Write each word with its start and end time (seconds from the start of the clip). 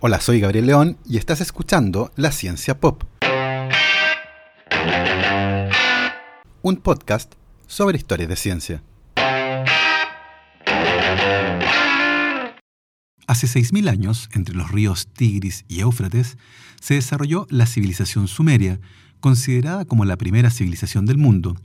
Hola, 0.00 0.20
soy 0.20 0.38
Gabriel 0.38 0.66
León 0.66 0.96
y 1.04 1.16
estás 1.16 1.40
escuchando 1.40 2.12
La 2.14 2.30
Ciencia 2.30 2.78
Pop. 2.78 3.02
Un 6.62 6.76
podcast 6.76 7.34
sobre 7.66 7.96
historias 7.96 8.28
de 8.28 8.36
ciencia. 8.36 8.82
Hace 13.26 13.48
6.000 13.48 13.90
años, 13.90 14.28
entre 14.34 14.54
los 14.54 14.70
ríos 14.70 15.08
Tigris 15.08 15.64
y 15.66 15.80
Éufrates, 15.80 16.38
se 16.80 16.94
desarrolló 16.94 17.48
la 17.50 17.66
civilización 17.66 18.28
sumeria, 18.28 18.78
considerada 19.18 19.84
como 19.84 20.04
la 20.04 20.16
primera 20.16 20.50
civilización 20.50 21.06
del 21.06 21.18
mundo. 21.18 21.56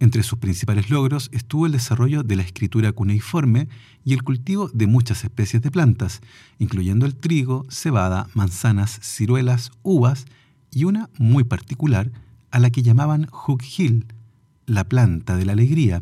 Entre 0.00 0.22
sus 0.22 0.38
principales 0.38 0.90
logros 0.90 1.28
estuvo 1.32 1.66
el 1.66 1.72
desarrollo 1.72 2.22
de 2.22 2.36
la 2.36 2.42
escritura 2.42 2.92
cuneiforme 2.92 3.68
y 4.04 4.14
el 4.14 4.22
cultivo 4.22 4.70
de 4.72 4.86
muchas 4.86 5.24
especies 5.24 5.60
de 5.62 5.70
plantas, 5.70 6.20
incluyendo 6.58 7.04
el 7.04 7.16
trigo, 7.16 7.66
cebada, 7.68 8.28
manzanas, 8.34 9.00
ciruelas, 9.02 9.72
uvas 9.82 10.26
y 10.70 10.84
una 10.84 11.10
muy 11.18 11.44
particular 11.44 12.12
a 12.50 12.58
la 12.60 12.70
que 12.70 12.82
llamaban 12.82 13.28
Hill, 13.76 14.06
la 14.66 14.84
planta 14.84 15.36
de 15.36 15.46
la 15.46 15.52
alegría. 15.52 16.00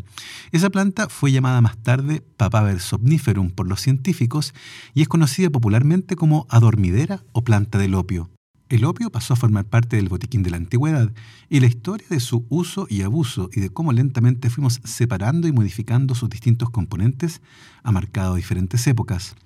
Esa 0.53 0.71
planta 0.71 1.09
fue 1.09 1.33
llamada 1.33 1.61
más 1.61 1.79
tarde 1.79 2.23
Papaver 2.37 2.81
somniferum 2.81 3.51
por 3.51 3.67
los 3.67 3.81
científicos 3.81 4.53
y 4.93 5.03
es 5.03 5.09
conocida 5.09 5.51
popularmente 5.51 6.17
como 6.17 6.47
adormidera 6.51 7.23
o 7.33 7.45
planta 7.45 7.79
del 7.79 7.95
opio. 7.95 8.29
El 8.69 8.85
opio 8.85 9.11
pasó 9.11 9.35
a 9.35 9.37
formar 9.37 9.65
parte 9.65 9.95
del 9.95 10.09
botiquín 10.09 10.43
de 10.43 10.51
la 10.51 10.57
antigüedad 10.57 11.13
y 11.49 11.61
la 11.61 11.67
historia 11.67 12.09
de 12.11 12.19
su 12.19 12.47
uso 12.49 12.89
y 12.91 13.03
abuso 13.03 13.49
y 13.53 13.61
de 13.61 13.71
cómo 13.71 13.93
lentamente 13.93 14.51
fuimos 14.51 14.81
separando 14.83 15.47
y 15.47 15.53
modificando 15.53 16.17
sus 16.17 16.29
distintos 16.29 16.71
componentes 16.71 17.43
ha 17.85 17.93
marcado 17.93 18.35
diferentes 18.35 18.85
épocas. 18.89 19.37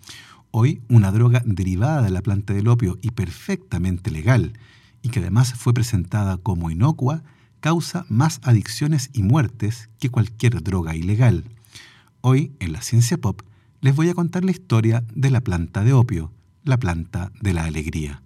Hoy, 0.52 0.80
una 0.88 1.12
droga 1.12 1.42
derivada 1.44 2.00
de 2.00 2.08
la 2.08 2.22
planta 2.22 2.54
del 2.54 2.68
opio 2.68 2.98
y 3.02 3.10
perfectamente 3.10 4.10
legal, 4.10 4.54
y 5.02 5.10
que 5.10 5.20
además 5.20 5.52
fue 5.52 5.74
presentada 5.74 6.38
como 6.38 6.70
inocua, 6.70 7.22
causa 7.60 8.06
más 8.08 8.40
adicciones 8.42 9.10
y 9.12 9.22
muertes 9.22 9.90
que 9.98 10.08
cualquier 10.08 10.62
droga 10.62 10.96
ilegal. 10.96 11.44
Hoy, 12.22 12.52
en 12.58 12.72
la 12.72 12.80
ciencia 12.80 13.18
pop, 13.18 13.42
les 13.82 13.94
voy 13.94 14.08
a 14.08 14.14
contar 14.14 14.46
la 14.46 14.50
historia 14.50 15.04
de 15.14 15.28
la 15.28 15.42
planta 15.42 15.84
de 15.84 15.92
opio, 15.92 16.32
la 16.64 16.78
planta 16.78 17.32
de 17.42 17.52
la 17.52 17.64
alegría. 17.64 18.22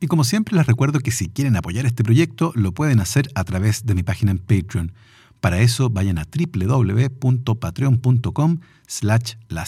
Y 0.00 0.06
como 0.06 0.24
siempre 0.24 0.56
les 0.56 0.66
recuerdo 0.66 1.00
que 1.00 1.10
si 1.10 1.28
quieren 1.28 1.56
apoyar 1.56 1.84
este 1.84 2.04
proyecto 2.04 2.52
lo 2.54 2.72
pueden 2.72 3.00
hacer 3.00 3.28
a 3.34 3.44
través 3.44 3.84
de 3.84 3.94
mi 3.94 4.02
página 4.02 4.30
en 4.30 4.38
Patreon. 4.38 4.92
Para 5.40 5.60
eso 5.60 5.90
vayan 5.90 6.18
a 6.18 6.24
www.patreon.com 6.24 8.60
slash 8.86 9.34
la 9.48 9.66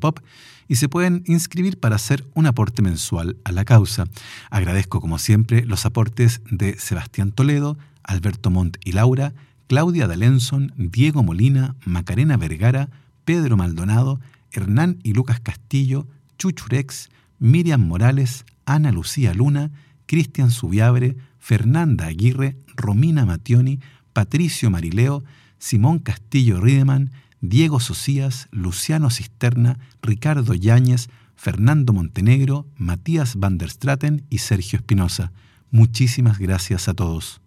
pop 0.00 0.20
y 0.68 0.76
se 0.76 0.88
pueden 0.88 1.22
inscribir 1.26 1.78
para 1.78 1.96
hacer 1.96 2.24
un 2.34 2.46
aporte 2.46 2.82
mensual 2.82 3.36
a 3.44 3.52
la 3.52 3.64
causa. 3.64 4.06
Agradezco 4.50 5.00
como 5.00 5.18
siempre 5.18 5.66
los 5.66 5.84
aportes 5.84 6.40
de 6.50 6.78
Sebastián 6.78 7.32
Toledo, 7.32 7.76
Alberto 8.02 8.50
Montt 8.50 8.78
y 8.84 8.92
Laura, 8.92 9.34
Claudia 9.66 10.06
D'Alenson, 10.06 10.72
Diego 10.76 11.22
Molina, 11.22 11.76
Macarena 11.84 12.36
Vergara, 12.36 12.88
Pedro 13.24 13.56
Maldonado, 13.56 14.20
Hernán 14.50 14.98
y 15.02 15.12
Lucas 15.12 15.40
Castillo, 15.40 16.06
Chuchurex, 16.38 17.10
Miriam 17.42 17.88
Morales, 17.88 18.44
Ana 18.66 18.92
Lucía 18.92 19.34
Luna, 19.34 19.72
Cristian 20.06 20.52
Subiabre, 20.52 21.16
Fernanda 21.40 22.06
Aguirre, 22.06 22.56
Romina 22.76 23.26
Mationi, 23.26 23.80
Patricio 24.12 24.70
Marileo, 24.70 25.24
Simón 25.58 25.98
Castillo 25.98 26.60
Riedemann, 26.60 27.10
Diego 27.40 27.80
Socias, 27.80 28.46
Luciano 28.52 29.10
Cisterna, 29.10 29.80
Ricardo 30.02 30.54
Yáñez, 30.54 31.08
Fernando 31.34 31.92
Montenegro, 31.92 32.68
Matías 32.76 33.34
van 33.34 33.58
der 33.58 33.70
Straten 33.70 34.24
y 34.30 34.38
Sergio 34.38 34.76
Espinosa. 34.76 35.32
Muchísimas 35.72 36.38
gracias 36.38 36.86
a 36.86 36.94
todos. 36.94 37.41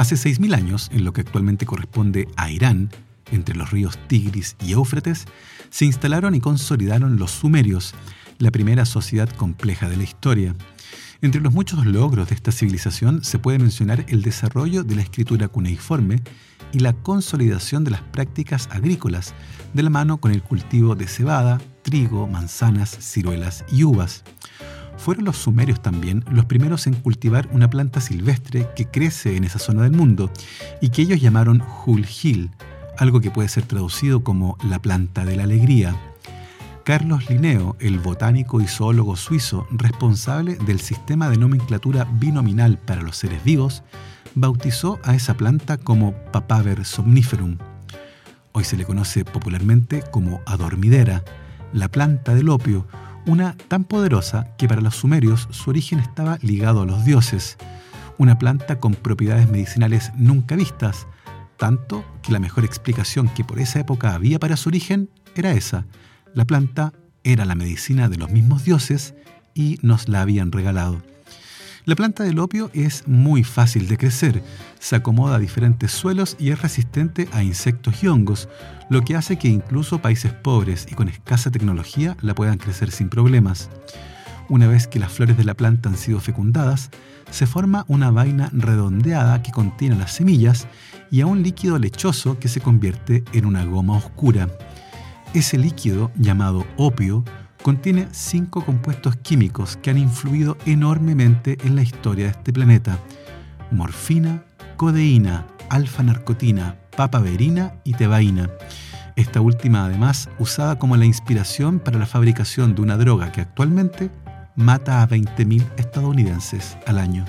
Hace 0.00 0.14
6.000 0.14 0.54
años, 0.54 0.88
en 0.94 1.04
lo 1.04 1.12
que 1.12 1.20
actualmente 1.20 1.66
corresponde 1.66 2.26
a 2.38 2.50
Irán, 2.50 2.88
entre 3.30 3.54
los 3.54 3.70
ríos 3.70 3.98
Tigris 4.08 4.56
y 4.64 4.72
Éufrates, 4.72 5.26
se 5.68 5.84
instalaron 5.84 6.34
y 6.34 6.40
consolidaron 6.40 7.18
los 7.18 7.32
sumerios, 7.32 7.94
la 8.38 8.50
primera 8.50 8.86
sociedad 8.86 9.28
compleja 9.28 9.90
de 9.90 9.98
la 9.98 10.04
historia. 10.04 10.54
Entre 11.20 11.42
los 11.42 11.52
muchos 11.52 11.84
logros 11.84 12.30
de 12.30 12.34
esta 12.34 12.50
civilización 12.50 13.22
se 13.22 13.38
puede 13.38 13.58
mencionar 13.58 14.06
el 14.08 14.22
desarrollo 14.22 14.84
de 14.84 14.96
la 14.96 15.02
escritura 15.02 15.48
cuneiforme 15.48 16.22
y 16.72 16.78
la 16.78 16.94
consolidación 16.94 17.84
de 17.84 17.90
las 17.90 18.00
prácticas 18.00 18.70
agrícolas, 18.72 19.34
de 19.74 19.82
la 19.82 19.90
mano 19.90 20.16
con 20.16 20.32
el 20.32 20.42
cultivo 20.42 20.94
de 20.94 21.08
cebada, 21.08 21.60
trigo, 21.82 22.26
manzanas, 22.26 22.88
ciruelas 22.88 23.66
y 23.70 23.84
uvas 23.84 24.24
fueron 25.00 25.24
los 25.24 25.38
sumerios 25.38 25.80
también 25.80 26.24
los 26.30 26.44
primeros 26.44 26.86
en 26.86 26.94
cultivar 26.94 27.48
una 27.52 27.70
planta 27.70 28.00
silvestre 28.00 28.68
que 28.76 28.86
crece 28.86 29.36
en 29.36 29.44
esa 29.44 29.58
zona 29.58 29.82
del 29.82 29.92
mundo 29.92 30.30
y 30.80 30.90
que 30.90 31.02
ellos 31.02 31.20
llamaron 31.20 31.62
Hulhil, 31.86 32.50
algo 32.98 33.20
que 33.20 33.30
puede 33.30 33.48
ser 33.48 33.64
traducido 33.64 34.22
como 34.22 34.58
la 34.62 34.78
planta 34.78 35.24
de 35.24 35.36
la 35.36 35.44
alegría. 35.44 35.96
Carlos 36.84 37.30
Linneo, 37.30 37.76
el 37.80 37.98
botánico 37.98 38.60
y 38.60 38.66
zoólogo 38.66 39.16
suizo 39.16 39.66
responsable 39.70 40.56
del 40.56 40.80
sistema 40.80 41.30
de 41.30 41.38
nomenclatura 41.38 42.04
binominal 42.04 42.78
para 42.78 43.02
los 43.02 43.16
seres 43.16 43.42
vivos, 43.42 43.82
bautizó 44.34 44.98
a 45.02 45.14
esa 45.14 45.34
planta 45.34 45.78
como 45.78 46.12
Papaver 46.30 46.84
somniferum. 46.84 47.56
Hoy 48.52 48.64
se 48.64 48.76
le 48.76 48.84
conoce 48.84 49.24
popularmente 49.24 50.02
como 50.10 50.42
adormidera, 50.46 51.24
la 51.72 51.88
planta 51.88 52.34
del 52.34 52.48
opio, 52.48 52.86
una 53.26 53.56
tan 53.68 53.84
poderosa 53.84 54.54
que 54.56 54.68
para 54.68 54.80
los 54.80 54.96
sumerios 54.96 55.48
su 55.50 55.70
origen 55.70 55.98
estaba 55.98 56.38
ligado 56.42 56.82
a 56.82 56.86
los 56.86 57.04
dioses, 57.04 57.56
una 58.18 58.38
planta 58.38 58.78
con 58.78 58.94
propiedades 58.94 59.48
medicinales 59.50 60.12
nunca 60.16 60.56
vistas, 60.56 61.06
tanto 61.56 62.04
que 62.22 62.32
la 62.32 62.38
mejor 62.38 62.64
explicación 62.64 63.28
que 63.28 63.44
por 63.44 63.60
esa 63.60 63.80
época 63.80 64.14
había 64.14 64.38
para 64.38 64.56
su 64.56 64.68
origen 64.68 65.10
era 65.34 65.52
esa, 65.52 65.86
la 66.34 66.44
planta 66.44 66.92
era 67.24 67.44
la 67.44 67.54
medicina 67.54 68.08
de 68.08 68.16
los 68.16 68.30
mismos 68.30 68.64
dioses 68.64 69.14
y 69.54 69.78
nos 69.82 70.08
la 70.08 70.22
habían 70.22 70.52
regalado. 70.52 71.02
La 71.86 71.96
planta 71.96 72.24
del 72.24 72.38
opio 72.38 72.70
es 72.74 73.08
muy 73.08 73.42
fácil 73.42 73.88
de 73.88 73.96
crecer, 73.96 74.42
se 74.78 74.96
acomoda 74.96 75.36
a 75.36 75.38
diferentes 75.38 75.90
suelos 75.90 76.36
y 76.38 76.50
es 76.50 76.60
resistente 76.60 77.26
a 77.32 77.42
insectos 77.42 78.02
y 78.02 78.08
hongos, 78.08 78.50
lo 78.90 79.02
que 79.02 79.16
hace 79.16 79.38
que 79.38 79.48
incluso 79.48 80.02
países 80.02 80.32
pobres 80.32 80.86
y 80.90 80.94
con 80.94 81.08
escasa 81.08 81.50
tecnología 81.50 82.18
la 82.20 82.34
puedan 82.34 82.58
crecer 82.58 82.90
sin 82.90 83.08
problemas. 83.08 83.70
Una 84.50 84.66
vez 84.66 84.88
que 84.88 84.98
las 84.98 85.12
flores 85.12 85.38
de 85.38 85.44
la 85.44 85.54
planta 85.54 85.88
han 85.88 85.96
sido 85.96 86.20
fecundadas, 86.20 86.90
se 87.30 87.46
forma 87.46 87.86
una 87.88 88.10
vaina 88.10 88.50
redondeada 88.52 89.42
que 89.42 89.52
contiene 89.52 89.96
las 89.96 90.12
semillas 90.12 90.66
y 91.10 91.22
a 91.22 91.26
un 91.26 91.42
líquido 91.42 91.78
lechoso 91.78 92.38
que 92.38 92.48
se 92.48 92.60
convierte 92.60 93.24
en 93.32 93.46
una 93.46 93.64
goma 93.64 93.96
oscura. 93.96 94.48
Ese 95.32 95.56
líquido, 95.56 96.10
llamado 96.16 96.66
opio, 96.76 97.24
contiene 97.62 98.08
cinco 98.12 98.64
compuestos 98.64 99.16
químicos 99.16 99.76
que 99.76 99.90
han 99.90 99.98
influido 99.98 100.56
enormemente 100.66 101.58
en 101.64 101.76
la 101.76 101.82
historia 101.82 102.26
de 102.26 102.30
este 102.30 102.52
planeta. 102.52 102.98
Morfina, 103.70 104.42
codeína, 104.76 105.46
alfa-narcotina, 105.68 106.76
papaverina 106.96 107.74
y 107.84 107.92
tebaína. 107.94 108.50
Esta 109.16 109.40
última 109.40 109.84
además 109.84 110.28
usada 110.38 110.78
como 110.78 110.96
la 110.96 111.04
inspiración 111.04 111.78
para 111.78 111.98
la 111.98 112.06
fabricación 112.06 112.74
de 112.74 112.82
una 112.82 112.96
droga 112.96 113.32
que 113.32 113.42
actualmente 113.42 114.10
mata 114.56 115.02
a 115.02 115.08
20.000 115.08 115.64
estadounidenses 115.76 116.76
al 116.86 116.98
año. 116.98 117.24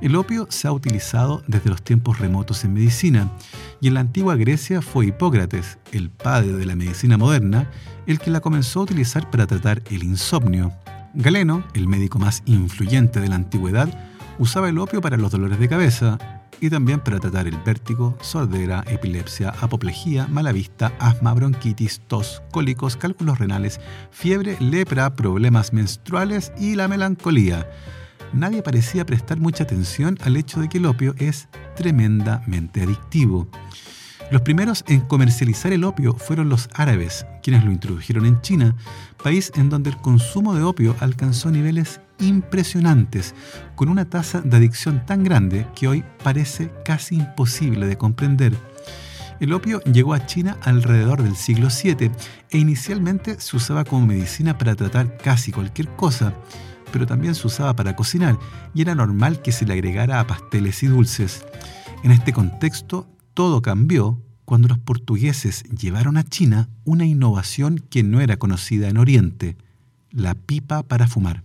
El 0.00 0.16
opio 0.16 0.46
se 0.48 0.66
ha 0.66 0.72
utilizado 0.72 1.42
desde 1.46 1.68
los 1.68 1.82
tiempos 1.82 2.18
remotos 2.18 2.64
en 2.64 2.72
medicina 2.72 3.30
y 3.82 3.88
en 3.88 3.94
la 3.94 4.00
antigua 4.00 4.34
Grecia 4.36 4.80
fue 4.80 5.06
Hipócrates, 5.06 5.78
el 5.92 6.08
padre 6.08 6.52
de 6.52 6.64
la 6.64 6.74
medicina 6.74 7.18
moderna, 7.18 7.70
el 8.10 8.18
que 8.18 8.30
la 8.30 8.40
comenzó 8.40 8.80
a 8.80 8.82
utilizar 8.84 9.30
para 9.30 9.46
tratar 9.46 9.82
el 9.90 10.02
insomnio. 10.02 10.72
Galeno, 11.14 11.64
el 11.74 11.86
médico 11.86 12.18
más 12.18 12.42
influyente 12.46 13.20
de 13.20 13.28
la 13.28 13.36
antigüedad, 13.36 13.88
usaba 14.38 14.68
el 14.68 14.78
opio 14.78 15.00
para 15.00 15.16
los 15.16 15.30
dolores 15.30 15.58
de 15.58 15.68
cabeza 15.68 16.18
y 16.60 16.70
también 16.70 17.00
para 17.00 17.20
tratar 17.20 17.46
el 17.46 17.56
vértigo, 17.64 18.16
sordera, 18.20 18.84
epilepsia, 18.88 19.54
apoplejía, 19.60 20.26
mala 20.26 20.52
vista, 20.52 20.92
asma, 20.98 21.32
bronquitis, 21.34 22.00
tos, 22.06 22.42
cólicos, 22.50 22.96
cálculos 22.96 23.38
renales, 23.38 23.80
fiebre, 24.10 24.56
lepra, 24.60 25.14
problemas 25.14 25.72
menstruales 25.72 26.52
y 26.58 26.74
la 26.74 26.88
melancolía. 26.88 27.70
Nadie 28.32 28.62
parecía 28.62 29.06
prestar 29.06 29.38
mucha 29.38 29.64
atención 29.64 30.18
al 30.22 30.36
hecho 30.36 30.60
de 30.60 30.68
que 30.68 30.78
el 30.78 30.86
opio 30.86 31.14
es 31.18 31.48
tremendamente 31.76 32.82
adictivo. 32.82 33.48
Los 34.30 34.42
primeros 34.42 34.84
en 34.86 35.00
comercializar 35.00 35.72
el 35.72 35.82
opio 35.82 36.14
fueron 36.14 36.48
los 36.48 36.68
árabes, 36.74 37.26
quienes 37.42 37.64
lo 37.64 37.72
introdujeron 37.72 38.26
en 38.26 38.40
China, 38.42 38.76
país 39.22 39.50
en 39.56 39.68
donde 39.70 39.90
el 39.90 39.96
consumo 39.96 40.54
de 40.54 40.62
opio 40.62 40.94
alcanzó 41.00 41.50
niveles 41.50 42.00
impresionantes, 42.20 43.34
con 43.74 43.88
una 43.88 44.04
tasa 44.04 44.40
de 44.40 44.56
adicción 44.56 45.04
tan 45.04 45.24
grande 45.24 45.66
que 45.74 45.88
hoy 45.88 46.04
parece 46.22 46.70
casi 46.84 47.16
imposible 47.16 47.88
de 47.88 47.98
comprender. 47.98 48.56
El 49.40 49.52
opio 49.52 49.80
llegó 49.80 50.14
a 50.14 50.26
China 50.26 50.58
alrededor 50.62 51.24
del 51.24 51.34
siglo 51.34 51.66
VII 51.66 52.12
e 52.50 52.58
inicialmente 52.58 53.40
se 53.40 53.56
usaba 53.56 53.84
como 53.84 54.06
medicina 54.06 54.56
para 54.56 54.76
tratar 54.76 55.16
casi 55.16 55.50
cualquier 55.50 55.88
cosa, 55.96 56.34
pero 56.92 57.04
también 57.04 57.34
se 57.34 57.48
usaba 57.48 57.74
para 57.74 57.96
cocinar 57.96 58.38
y 58.74 58.82
era 58.82 58.94
normal 58.94 59.42
que 59.42 59.50
se 59.50 59.66
le 59.66 59.72
agregara 59.72 60.20
a 60.20 60.26
pasteles 60.28 60.84
y 60.84 60.86
dulces. 60.86 61.44
En 62.04 62.12
este 62.12 62.32
contexto, 62.32 63.08
todo 63.40 63.62
cambió 63.62 64.22
cuando 64.44 64.68
los 64.68 64.78
portugueses 64.78 65.62
llevaron 65.62 66.18
a 66.18 66.24
China 66.24 66.68
una 66.84 67.06
innovación 67.06 67.78
que 67.78 68.02
no 68.02 68.20
era 68.20 68.36
conocida 68.36 68.90
en 68.90 68.98
Oriente, 68.98 69.56
la 70.10 70.34
pipa 70.34 70.82
para 70.82 71.08
fumar. 71.08 71.42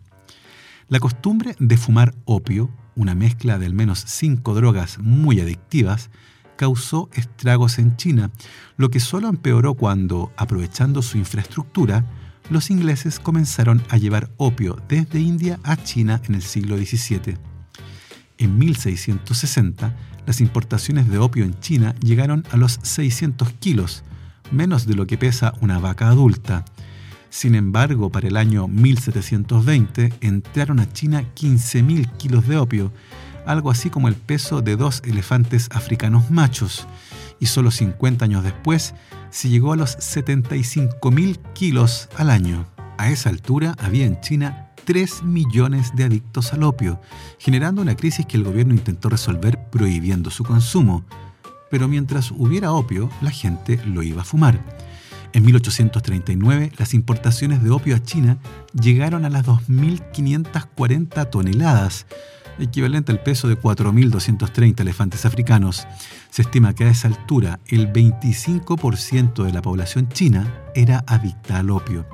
La 0.89 1.00
costumbre 1.00 1.56
de 1.57 1.77
fumar 1.77 2.13
opio, 2.25 2.69
una 2.97 3.15
mezcla 3.15 3.57
de 3.59 3.68
al 3.68 3.74
menos 3.74 4.03
cinco 4.07 4.56
drogas 4.56 5.00
muy 5.00 5.39
adictivas, 5.39 6.09
causó 6.57 7.09
estragos 7.13 7.80
en 7.80 7.95
China, 7.95 8.30
lo 8.75 8.89
que 8.89 9.00
solo 9.00 9.30
empeoró 9.30 9.75
cuando, 9.75 10.33
aprovechando 10.36 11.01
su 11.01 11.18
infraestructura, 11.18 12.03
los 12.50 12.69
ingleses 12.71 13.21
comenzaron 13.21 13.81
a 13.88 13.95
llevar 13.95 14.31
opio 14.36 14.81
desde 14.89 15.21
India 15.21 15.62
a 15.63 15.77
China 15.77 16.21
en 16.27 16.36
el 16.36 16.41
siglo 16.41 16.75
XVII. 16.75 17.38
En 18.38 18.59
1660, 18.59 19.95
las 20.25 20.42
importaciones 20.42 21.10
de 21.10 21.18
opio 21.18 21.45
en 21.45 21.60
China 21.60 21.95
llegaron 22.01 22.44
a 22.51 22.57
los 22.57 22.80
600 22.83 23.51
kilos, 23.60 24.04
menos 24.51 24.86
de 24.86 24.95
lo 24.95 25.07
que 25.07 25.18
pesa 25.18 25.54
una 25.62 25.80
vaca 25.80 26.07
adulta, 26.07 26.66
sin 27.36 27.54
embargo, 27.56 28.10
para 28.10 28.30
el 28.30 28.38
año 28.38 28.69
1720 28.69 30.13
entraron 30.22 30.80
a 30.80 30.89
China 30.94 31.22
15.000 31.36 32.16
kilos 32.16 32.48
de 32.48 32.56
opio, 32.56 32.94
algo 33.45 33.72
así 33.72 33.89
como 33.89 34.07
el 34.07 34.16
peso 34.16 34.62
de 34.62 34.77
dos 34.77 35.01
elefantes 35.04 35.68
africanos 35.74 36.31
machos, 36.31 36.88
y 37.42 37.48
solo 37.48 37.72
50 37.72 38.24
años 38.24 38.42
después 38.42 38.94
se 39.31 39.50
llegó 39.50 39.74
a 39.74 39.75
los 39.75 39.98
75.000 39.98 41.38
kilos 41.51 42.07
al 42.16 42.30
año. 42.30 42.66
A 42.98 43.10
esa 43.10 43.31
altura 43.31 43.75
había 43.80 44.06
en 44.06 44.22
China 44.22 44.69
3 44.85 45.23
millones 45.23 45.95
de 45.95 46.05
adictos 46.05 46.53
al 46.53 46.63
opio, 46.63 47.01
generando 47.39 47.81
una 47.81 47.95
crisis 47.95 48.25
que 48.25 48.37
el 48.37 48.43
gobierno 48.43 48.73
intentó 48.73 49.09
resolver 49.09 49.59
prohibiendo 49.71 50.29
su 50.29 50.43
consumo. 50.43 51.03
Pero 51.69 51.87
mientras 51.87 52.31
hubiera 52.31 52.71
opio, 52.71 53.09
la 53.21 53.31
gente 53.31 53.81
lo 53.85 54.03
iba 54.03 54.21
a 54.21 54.25
fumar. 54.25 54.61
En 55.33 55.43
1839, 55.43 56.71
las 56.77 56.93
importaciones 56.93 57.61
de 57.61 57.69
opio 57.69 57.95
a 57.95 58.01
China 58.01 58.37
llegaron 58.79 59.25
a 59.25 59.29
las 59.29 59.45
2.540 59.45 61.29
toneladas, 61.29 62.05
equivalente 62.57 63.11
al 63.11 63.21
peso 63.21 63.49
de 63.49 63.59
4.230 63.59 64.79
elefantes 64.79 65.25
africanos. 65.25 65.88
Se 66.29 66.43
estima 66.43 66.73
que 66.73 66.85
a 66.85 66.89
esa 66.89 67.09
altura 67.09 67.59
el 67.67 67.91
25% 67.91 69.43
de 69.43 69.51
la 69.51 69.61
población 69.61 70.07
china 70.07 70.63
era 70.73 71.03
adicta 71.05 71.59
al 71.59 71.69
opio. 71.69 72.05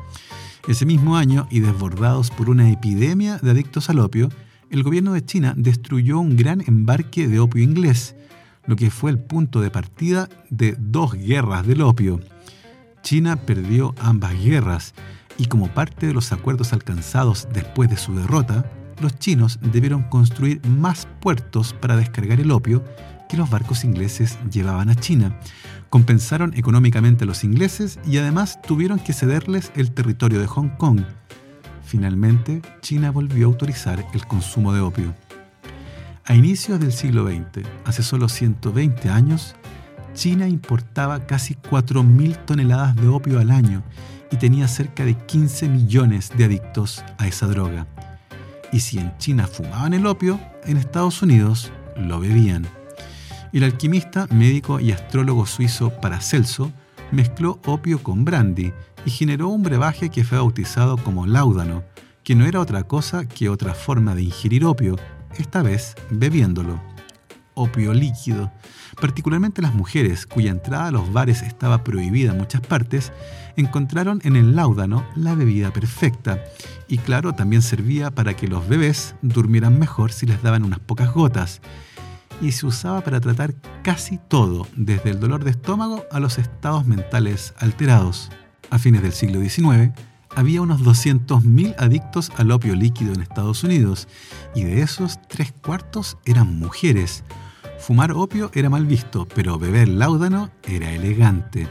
Ese 0.67 0.85
mismo 0.85 1.17
año, 1.17 1.47
y 1.49 1.59
desbordados 1.59 2.29
por 2.29 2.49
una 2.49 2.69
epidemia 2.69 3.37
de 3.37 3.51
adictos 3.51 3.89
al 3.89 3.99
opio, 3.99 4.29
el 4.69 4.83
gobierno 4.83 5.13
de 5.13 5.25
China 5.25 5.53
destruyó 5.57 6.19
un 6.19 6.37
gran 6.37 6.61
embarque 6.61 7.27
de 7.27 7.39
opio 7.39 7.63
inglés, 7.63 8.15
lo 8.67 8.75
que 8.75 8.91
fue 8.91 9.09
el 9.11 9.19
punto 9.19 9.59
de 9.59 9.71
partida 9.71 10.29
de 10.49 10.75
dos 10.77 11.13
guerras 11.13 11.65
del 11.65 11.81
opio. 11.81 12.19
China 13.01 13.37
perdió 13.37 13.95
ambas 13.99 14.39
guerras 14.39 14.93
y 15.37 15.47
como 15.47 15.67
parte 15.67 16.05
de 16.05 16.13
los 16.13 16.31
acuerdos 16.31 16.73
alcanzados 16.73 17.47
después 17.51 17.89
de 17.89 17.97
su 17.97 18.13
derrota, 18.13 18.71
los 19.01 19.17
chinos 19.17 19.59
debieron 19.61 20.03
construir 20.03 20.61
más 20.67 21.07
puertos 21.19 21.73
para 21.73 21.95
descargar 21.95 22.39
el 22.39 22.51
opio 22.51 22.83
que 23.27 23.37
los 23.37 23.49
barcos 23.49 23.83
ingleses 23.83 24.37
llevaban 24.51 24.89
a 24.89 24.95
China. 24.95 25.39
Compensaron 25.91 26.53
económicamente 26.55 27.25
a 27.25 27.27
los 27.27 27.43
ingleses 27.43 27.99
y 28.07 28.17
además 28.17 28.61
tuvieron 28.61 28.97
que 28.97 29.11
cederles 29.11 29.73
el 29.75 29.91
territorio 29.91 30.39
de 30.39 30.47
Hong 30.47 30.69
Kong. 30.77 31.01
Finalmente, 31.83 32.61
China 32.79 33.11
volvió 33.11 33.45
a 33.45 33.49
autorizar 33.49 34.05
el 34.13 34.25
consumo 34.25 34.73
de 34.73 34.79
opio. 34.79 35.13
A 36.23 36.33
inicios 36.33 36.79
del 36.79 36.93
siglo 36.93 37.27
XX, 37.27 37.67
hace 37.83 38.03
solo 38.03 38.29
120 38.29 39.09
años, 39.09 39.53
China 40.13 40.47
importaba 40.47 41.27
casi 41.27 41.55
4.000 41.55 42.45
toneladas 42.45 42.95
de 42.95 43.09
opio 43.09 43.41
al 43.41 43.51
año 43.51 43.83
y 44.31 44.37
tenía 44.37 44.69
cerca 44.69 45.03
de 45.03 45.15
15 45.15 45.67
millones 45.67 46.31
de 46.37 46.45
adictos 46.45 47.03
a 47.17 47.27
esa 47.27 47.47
droga. 47.47 47.85
Y 48.71 48.79
si 48.79 48.97
en 48.97 49.17
China 49.17 49.45
fumaban 49.45 49.93
el 49.93 50.05
opio, 50.05 50.39
en 50.63 50.77
Estados 50.77 51.21
Unidos 51.21 51.69
lo 51.97 52.21
bebían. 52.21 52.65
El 53.53 53.63
alquimista, 53.63 54.27
médico 54.31 54.79
y 54.79 54.91
astrólogo 54.91 55.45
suizo 55.45 55.91
Paracelso 56.01 56.71
mezcló 57.11 57.59
opio 57.65 58.01
con 58.01 58.23
brandy 58.23 58.71
y 59.05 59.09
generó 59.09 59.49
un 59.49 59.63
brebaje 59.63 60.09
que 60.09 60.23
fue 60.23 60.37
bautizado 60.37 60.97
como 60.97 61.27
láudano, 61.27 61.83
que 62.23 62.35
no 62.35 62.45
era 62.45 62.59
otra 62.59 62.83
cosa 62.83 63.27
que 63.27 63.49
otra 63.49 63.73
forma 63.73 64.15
de 64.15 64.23
ingerir 64.23 64.65
opio, 64.65 64.95
esta 65.37 65.61
vez 65.61 65.95
bebiéndolo. 66.09 66.81
Opio 67.53 67.93
líquido 67.93 68.51
Particularmente 68.99 69.61
las 69.61 69.73
mujeres, 69.73 70.25
cuya 70.25 70.51
entrada 70.51 70.87
a 70.87 70.91
los 70.91 71.11
bares 71.13 71.41
estaba 71.41 71.83
prohibida 71.83 72.31
en 72.31 72.37
muchas 72.37 72.61
partes, 72.61 73.11
encontraron 73.55 74.19
en 74.23 74.35
el 74.35 74.55
láudano 74.55 75.05
la 75.15 75.33
bebida 75.33 75.71
perfecta. 75.71 76.43
Y 76.87 76.97
claro, 76.97 77.33
también 77.33 77.61
servía 77.61 78.11
para 78.11 78.35
que 78.35 78.47
los 78.47 78.67
bebés 78.67 79.15
durmieran 79.21 79.79
mejor 79.79 80.11
si 80.11 80.25
les 80.25 80.41
daban 80.43 80.63
unas 80.63 80.79
pocas 80.79 81.13
gotas. 81.13 81.61
Y 82.41 82.51
se 82.51 82.65
usaba 82.65 83.01
para 83.01 83.21
tratar 83.21 83.53
casi 83.83 84.17
todo, 84.17 84.67
desde 84.75 85.11
el 85.11 85.19
dolor 85.19 85.43
de 85.43 85.51
estómago 85.51 86.05
a 86.11 86.19
los 86.19 86.37
estados 86.37 86.85
mentales 86.85 87.53
alterados. 87.57 88.29
A 88.69 88.79
fines 88.79 89.03
del 89.03 89.11
siglo 89.11 89.39
XIX, 89.39 89.91
había 90.35 90.61
unos 90.61 90.81
200.000 90.81 91.75
adictos 91.77 92.31
al 92.37 92.51
opio 92.51 92.75
líquido 92.75 93.13
en 93.13 93.21
Estados 93.21 93.63
Unidos, 93.63 94.07
y 94.55 94.63
de 94.63 94.81
esos, 94.81 95.19
tres 95.27 95.53
cuartos 95.61 96.17
eran 96.25 96.57
mujeres 96.57 97.23
Fumar 97.81 98.11
opio 98.11 98.51
era 98.53 98.69
mal 98.69 98.85
visto, 98.85 99.27
pero 99.27 99.57
beber 99.57 99.87
láudano 99.87 100.51
era 100.63 100.91
elegante. 100.91 101.67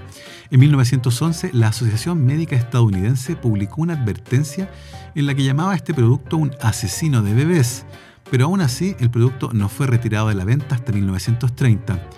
En 0.50 0.58
1911, 0.58 1.50
la 1.52 1.68
Asociación 1.68 2.26
Médica 2.26 2.56
Estadounidense 2.56 3.36
publicó 3.36 3.82
una 3.82 3.92
advertencia 3.92 4.68
en 5.14 5.26
la 5.26 5.36
que 5.36 5.44
llamaba 5.44 5.70
a 5.70 5.76
este 5.76 5.94
producto 5.94 6.36
un 6.36 6.50
asesino 6.60 7.22
de 7.22 7.34
bebés, 7.34 7.86
pero 8.30 8.46
aún 8.46 8.60
así 8.60 8.94
el 9.00 9.10
producto 9.10 9.50
no 9.52 9.68
fue 9.68 9.86
retirado 9.86 10.28
de 10.28 10.34
la 10.34 10.44
venta 10.44 10.74
hasta 10.74 10.92
1930. 10.92 12.08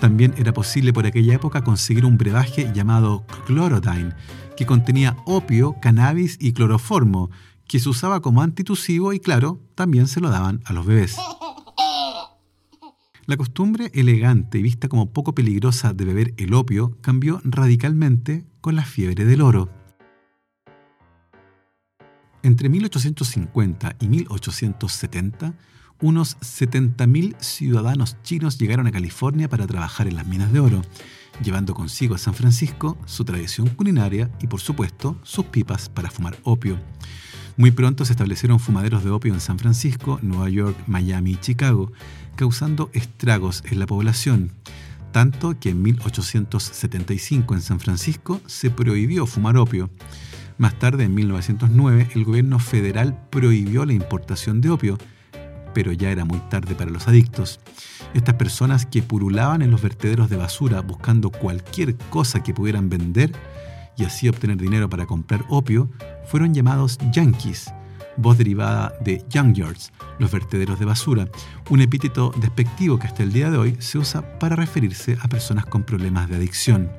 También 0.00 0.34
era 0.36 0.52
posible 0.52 0.92
por 0.92 1.06
aquella 1.06 1.34
época 1.34 1.64
conseguir 1.64 2.04
un 2.04 2.18
brebaje 2.18 2.70
llamado 2.72 3.24
Chlorodyne, 3.46 4.14
que 4.56 4.66
contenía 4.66 5.16
opio, 5.26 5.76
cannabis 5.80 6.36
y 6.40 6.52
cloroformo, 6.52 7.30
que 7.66 7.80
se 7.80 7.88
usaba 7.88 8.20
como 8.20 8.42
antitusivo 8.42 9.12
y 9.12 9.20
claro, 9.20 9.60
también 9.74 10.06
se 10.06 10.20
lo 10.20 10.30
daban 10.30 10.60
a 10.64 10.72
los 10.72 10.86
bebés. 10.86 11.16
La 13.26 13.36
costumbre 13.36 13.90
elegante 13.92 14.58
y 14.58 14.62
vista 14.62 14.88
como 14.88 15.12
poco 15.12 15.34
peligrosa 15.34 15.92
de 15.92 16.04
beber 16.04 16.34
el 16.36 16.54
opio 16.54 16.96
cambió 17.00 17.40
radicalmente 17.42 18.46
con 18.60 18.76
la 18.76 18.84
fiebre 18.84 19.24
del 19.24 19.40
oro. 19.40 19.68
Entre 22.42 22.68
1850 22.68 23.96
y 24.00 24.08
1870, 24.08 25.54
unos 26.00 26.38
70.000 26.40 27.36
ciudadanos 27.40 28.16
chinos 28.22 28.58
llegaron 28.58 28.86
a 28.86 28.92
California 28.92 29.48
para 29.48 29.66
trabajar 29.66 30.06
en 30.06 30.16
las 30.16 30.26
minas 30.26 30.52
de 30.52 30.60
oro, 30.60 30.82
llevando 31.42 31.74
consigo 31.74 32.14
a 32.14 32.18
San 32.18 32.34
Francisco 32.34 32.98
su 33.06 33.24
tradición 33.24 33.68
culinaria 33.68 34.30
y, 34.40 34.46
por 34.46 34.60
supuesto, 34.60 35.18
sus 35.22 35.46
pipas 35.46 35.88
para 35.88 36.10
fumar 36.10 36.36
opio. 36.42 36.78
Muy 37.56 37.70
pronto 37.70 38.04
se 38.04 38.12
establecieron 38.12 38.60
fumaderos 38.60 39.02
de 39.02 39.10
opio 39.10 39.32
en 39.32 39.40
San 39.40 39.58
Francisco, 39.58 40.18
Nueva 40.20 40.50
York, 40.50 40.76
Miami 40.86 41.32
y 41.32 41.36
Chicago, 41.36 41.90
causando 42.36 42.90
estragos 42.92 43.62
en 43.64 43.78
la 43.78 43.86
población, 43.86 44.52
tanto 45.10 45.58
que 45.58 45.70
en 45.70 45.80
1875 45.80 47.54
en 47.54 47.62
San 47.62 47.80
Francisco 47.80 48.42
se 48.44 48.70
prohibió 48.70 49.24
fumar 49.26 49.56
opio. 49.56 49.88
Más 50.58 50.78
tarde, 50.78 51.04
en 51.04 51.14
1909, 51.14 52.08
el 52.14 52.24
gobierno 52.24 52.58
federal 52.58 53.18
prohibió 53.30 53.84
la 53.84 53.92
importación 53.92 54.60
de 54.62 54.70
opio, 54.70 54.96
pero 55.74 55.92
ya 55.92 56.10
era 56.10 56.24
muy 56.24 56.38
tarde 56.48 56.74
para 56.74 56.90
los 56.90 57.08
adictos. 57.08 57.60
Estas 58.14 58.36
personas 58.36 58.86
que 58.86 59.02
purulaban 59.02 59.60
en 59.60 59.70
los 59.70 59.82
vertederos 59.82 60.30
de 60.30 60.36
basura 60.36 60.80
buscando 60.80 61.30
cualquier 61.30 61.96
cosa 62.08 62.42
que 62.42 62.54
pudieran 62.54 62.88
vender 62.88 63.32
y 63.98 64.04
así 64.04 64.28
obtener 64.28 64.56
dinero 64.56 64.88
para 64.88 65.06
comprar 65.06 65.44
opio, 65.50 65.90
fueron 66.26 66.54
llamados 66.54 66.98
yanquis, 67.12 67.70
voz 68.16 68.38
derivada 68.38 68.94
de 69.02 69.24
junkyards, 69.32 69.92
los 70.18 70.30
vertederos 70.30 70.78
de 70.78 70.86
basura, 70.86 71.28
un 71.68 71.82
epíteto 71.82 72.32
despectivo 72.40 72.98
que 72.98 73.08
hasta 73.08 73.22
el 73.22 73.32
día 73.32 73.50
de 73.50 73.58
hoy 73.58 73.76
se 73.78 73.98
usa 73.98 74.38
para 74.38 74.56
referirse 74.56 75.18
a 75.20 75.28
personas 75.28 75.66
con 75.66 75.82
problemas 75.82 76.28
de 76.28 76.36
adicción. 76.36 76.90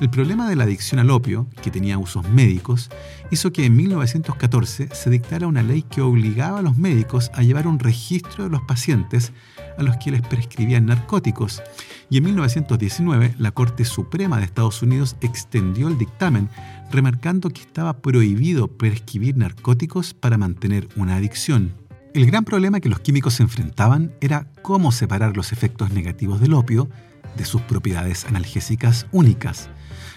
El 0.00 0.08
problema 0.08 0.48
de 0.48 0.56
la 0.56 0.64
adicción 0.64 0.98
al 0.98 1.10
opio, 1.10 1.46
que 1.62 1.70
tenía 1.70 1.98
usos 1.98 2.26
médicos, 2.26 2.88
hizo 3.30 3.52
que 3.52 3.66
en 3.66 3.76
1914 3.76 4.88
se 4.94 5.10
dictara 5.10 5.46
una 5.46 5.62
ley 5.62 5.82
que 5.82 6.00
obligaba 6.00 6.60
a 6.60 6.62
los 6.62 6.78
médicos 6.78 7.30
a 7.34 7.42
llevar 7.42 7.66
un 7.66 7.78
registro 7.78 8.44
de 8.44 8.50
los 8.50 8.62
pacientes 8.62 9.32
a 9.76 9.82
los 9.82 9.98
que 9.98 10.10
les 10.10 10.22
prescribían 10.22 10.86
narcóticos, 10.86 11.62
y 12.08 12.16
en 12.16 12.24
1919 12.24 13.34
la 13.38 13.50
Corte 13.50 13.84
Suprema 13.84 14.38
de 14.38 14.46
Estados 14.46 14.80
Unidos 14.80 15.16
extendió 15.20 15.88
el 15.88 15.98
dictamen, 15.98 16.48
remarcando 16.90 17.50
que 17.50 17.60
estaba 17.60 17.98
prohibido 17.98 18.68
prescribir 18.68 19.36
narcóticos 19.36 20.14
para 20.14 20.38
mantener 20.38 20.88
una 20.96 21.16
adicción. 21.16 21.74
El 22.14 22.24
gran 22.24 22.46
problema 22.46 22.80
que 22.80 22.88
los 22.88 23.00
químicos 23.00 23.38
enfrentaban 23.38 24.14
era 24.22 24.46
cómo 24.62 24.92
separar 24.92 25.36
los 25.36 25.52
efectos 25.52 25.90
negativos 25.90 26.40
del 26.40 26.54
opio 26.54 26.88
de 27.36 27.44
sus 27.44 27.60
propiedades 27.60 28.24
analgésicas 28.24 29.06
únicas. 29.12 29.68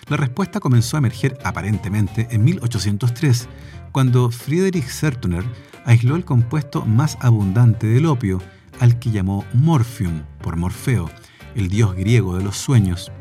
La 0.10 0.17
respuesta 0.17 0.60
comenzó 0.60 0.98
a 0.98 1.00
emerger 1.00 1.38
aparentemente 1.43 2.27
en 2.31 2.43
1803, 2.43 3.48
cuando 3.91 4.29
Friedrich 4.31 4.88
Sertuner 4.88 5.43
aisló 5.86 6.15
el 6.15 6.25
compuesto 6.25 6.86
más 6.86 7.17
abundante 7.22 7.88
del 7.88 8.05
opio, 8.05 8.41
al 8.79 9.00
que 9.00 9.12
llamó 9.12 9.45
Morphium 9.53 10.24
por 10.41 10.57
Morfeo, 10.57 11.10
el 11.55 11.69
dios 11.69 11.95
griego 11.95 12.38
de 12.38 12.43
los 12.43 12.57
sueños. 12.57 13.12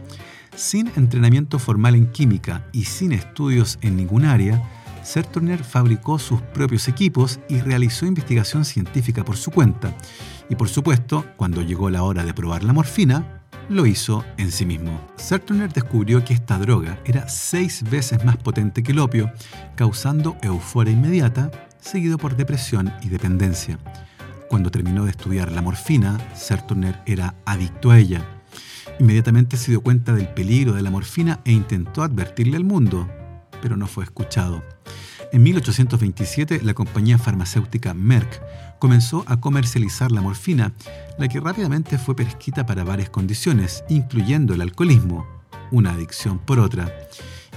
Sin 0.56 0.90
entrenamiento 0.96 1.58
formal 1.58 1.94
en 1.94 2.10
química 2.10 2.66
y 2.72 2.84
sin 2.84 3.12
estudios 3.12 3.78
en 3.80 3.96
ningún 3.96 4.24
área, 4.24 4.62
Serturner 5.02 5.62
fabricó 5.64 6.18
sus 6.18 6.40
propios 6.40 6.88
equipos 6.88 7.40
y 7.48 7.60
realizó 7.60 8.06
investigación 8.06 8.64
científica 8.64 9.24
por 9.24 9.36
su 9.36 9.50
cuenta. 9.50 9.96
Y 10.48 10.56
por 10.56 10.68
supuesto, 10.68 11.24
cuando 11.36 11.62
llegó 11.62 11.90
la 11.90 12.02
hora 12.02 12.24
de 12.24 12.34
probar 12.34 12.64
la 12.64 12.72
morfina, 12.72 13.41
lo 13.68 13.86
hizo 13.86 14.24
en 14.36 14.50
sí 14.50 14.66
mismo. 14.66 15.00
Serturner 15.16 15.72
descubrió 15.72 16.24
que 16.24 16.34
esta 16.34 16.58
droga 16.58 16.98
era 17.04 17.28
seis 17.28 17.82
veces 17.88 18.24
más 18.24 18.36
potente 18.36 18.82
que 18.82 18.92
el 18.92 18.98
opio, 18.98 19.32
causando 19.76 20.36
euforia 20.42 20.92
inmediata, 20.92 21.50
seguido 21.80 22.18
por 22.18 22.36
depresión 22.36 22.92
y 23.02 23.08
dependencia. 23.08 23.78
Cuando 24.48 24.70
terminó 24.70 25.04
de 25.04 25.10
estudiar 25.10 25.50
la 25.50 25.62
morfina, 25.62 26.18
Serturner 26.34 27.00
era 27.06 27.34
adicto 27.46 27.90
a 27.90 27.98
ella. 27.98 28.22
Inmediatamente 28.98 29.56
se 29.56 29.70
dio 29.70 29.80
cuenta 29.80 30.12
del 30.12 30.28
peligro 30.28 30.74
de 30.74 30.82
la 30.82 30.90
morfina 30.90 31.40
e 31.44 31.52
intentó 31.52 32.02
advertirle 32.02 32.56
al 32.56 32.64
mundo, 32.64 33.08
pero 33.62 33.76
no 33.76 33.86
fue 33.86 34.04
escuchado. 34.04 34.62
En 35.32 35.42
1827, 35.42 36.60
la 36.62 36.74
compañía 36.74 37.16
farmacéutica 37.16 37.94
Merck 37.94 38.42
comenzó 38.82 39.22
a 39.28 39.36
comercializar 39.36 40.10
la 40.10 40.22
morfina, 40.22 40.72
la 41.16 41.28
que 41.28 41.38
rápidamente 41.38 41.98
fue 41.98 42.16
prescrita 42.16 42.66
para 42.66 42.82
varias 42.82 43.10
condiciones, 43.10 43.84
incluyendo 43.88 44.54
el 44.54 44.60
alcoholismo, 44.60 45.24
una 45.70 45.92
adicción 45.92 46.40
por 46.40 46.58
otra. 46.58 46.92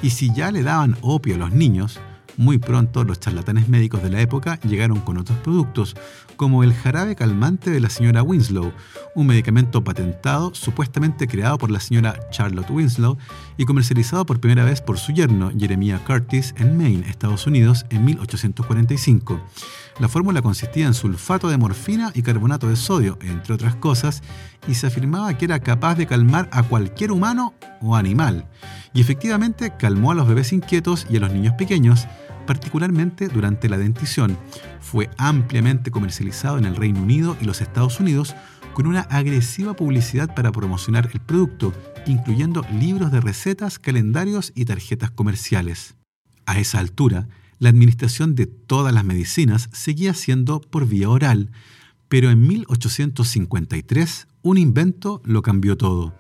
Y 0.04 0.12
si 0.12 0.32
ya 0.36 0.52
le 0.52 0.62
daban 0.62 0.96
opio 1.02 1.34
a 1.34 1.40
los 1.40 1.52
niños, 1.52 2.00
muy 2.38 2.60
pronto 2.60 3.04
los 3.04 3.20
charlatanes 3.20 3.70
médicos 3.70 4.04
de 4.04 4.12
la 4.12 4.22
época 4.22 4.60
llegaron 4.60 5.00
con 5.00 5.18
otros 5.18 5.40
productos, 5.40 5.96
como 6.36 6.64
el 6.64 6.76
jarabe 6.76 7.16
calmante 7.16 7.72
de 7.72 7.80
la 7.80 7.90
señora 7.90 8.22
Winslow, 8.22 8.72
un 9.16 9.26
medicamento 9.26 9.84
patentado 9.84 10.54
supuestamente 10.54 11.28
creado 11.28 11.58
por 11.58 11.72
la 11.72 11.80
señora 11.80 12.20
Charlotte 12.30 12.70
Winslow 12.70 13.18
y 13.58 13.66
comercializado 13.66 14.28
por 14.28 14.40
primera 14.40 14.64
vez 14.64 14.80
por 14.80 15.00
su 15.00 15.12
yerno 15.12 15.52
Jeremiah 15.58 15.98
Curtis 16.06 16.54
en 16.58 16.78
Maine, 16.78 17.10
Estados 17.10 17.48
Unidos, 17.48 17.88
en 17.90 18.06
1845. 18.06 19.42
La 19.98 20.10
fórmula 20.10 20.42
consistía 20.42 20.88
en 20.88 20.94
sulfato 20.94 21.48
de 21.48 21.58
morfina 21.58 22.12
y 22.14 22.22
carbonato 22.22 22.68
de 22.68 22.76
sodio, 22.76 23.18
entre 23.22 23.54
otras 23.54 23.76
cosas, 23.78 24.24
y 24.68 24.74
se 24.74 24.88
afirmaba 24.88 25.38
que 25.38 25.46
era 25.46 25.62
capaz 25.62 25.96
de 25.96 26.06
calmar 26.06 26.50
a 26.52 26.64
cualquier 26.64 27.14
humano 27.14 27.54
o 27.82 27.96
animal. 27.96 28.46
Y 28.94 29.00
efectivamente 29.00 29.74
calmó 29.80 30.12
a 30.12 30.16
los 30.16 30.28
bebés 30.28 30.52
inquietos 30.52 31.08
y 31.10 31.16
a 31.16 31.22
los 31.22 31.32
niños 31.32 31.54
pequeños, 31.54 32.08
particularmente 32.46 33.30
durante 33.30 33.70
la 33.70 33.78
dentición. 33.78 34.38
Fue 34.82 35.10
ampliamente 35.18 35.92
comercializado 35.92 36.58
en 36.58 36.66
el 36.66 36.76
Reino 36.76 37.02
Unido 37.02 37.38
y 37.40 37.46
los 37.46 37.62
Estados 37.62 38.02
Unidos 38.02 38.36
con 38.74 38.88
una 38.88 39.02
agresiva 39.02 39.78
publicidad 39.78 40.36
para 40.36 40.52
promocionar 40.52 41.10
el 41.14 41.22
producto, 41.22 41.72
incluyendo 42.06 42.66
libros 42.82 43.14
de 43.14 43.22
recetas, 43.22 43.80
calendarios 43.80 44.52
y 44.56 44.66
tarjetas 44.66 45.10
comerciales. 45.10 45.96
A 46.46 46.60
esa 46.60 46.80
altura, 46.80 47.30
la 47.60 47.70
administración 47.70 48.36
de 48.36 48.46
todas 48.48 48.94
las 48.94 49.04
medicinas 49.04 49.70
seguía 49.72 50.14
siendo 50.14 50.62
por 50.62 50.88
vía 50.88 51.10
oral, 51.10 51.52
pero 52.08 52.30
en 52.30 52.46
1853 52.48 54.28
un 54.42 54.58
invento 54.58 55.22
lo 55.24 55.42
cambió 55.42 55.78
todo. 55.78 56.14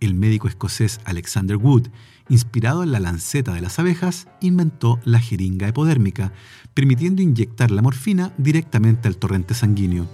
El 0.00 0.14
médico 0.14 0.48
escocés 0.48 1.00
Alexander 1.04 1.56
Wood 1.56 1.88
inspirado 2.28 2.82
en 2.82 2.92
la 2.92 3.00
lanceta 3.00 3.52
de 3.52 3.60
las 3.60 3.78
abejas, 3.78 4.28
inventó 4.40 4.98
la 5.04 5.20
jeringa 5.20 5.68
hipodérmica, 5.68 6.32
permitiendo 6.72 7.22
inyectar 7.22 7.70
la 7.70 7.82
morfina 7.82 8.32
directamente 8.38 9.08
al 9.08 9.16
torrente 9.16 9.54
sanguíneo. 9.54 10.08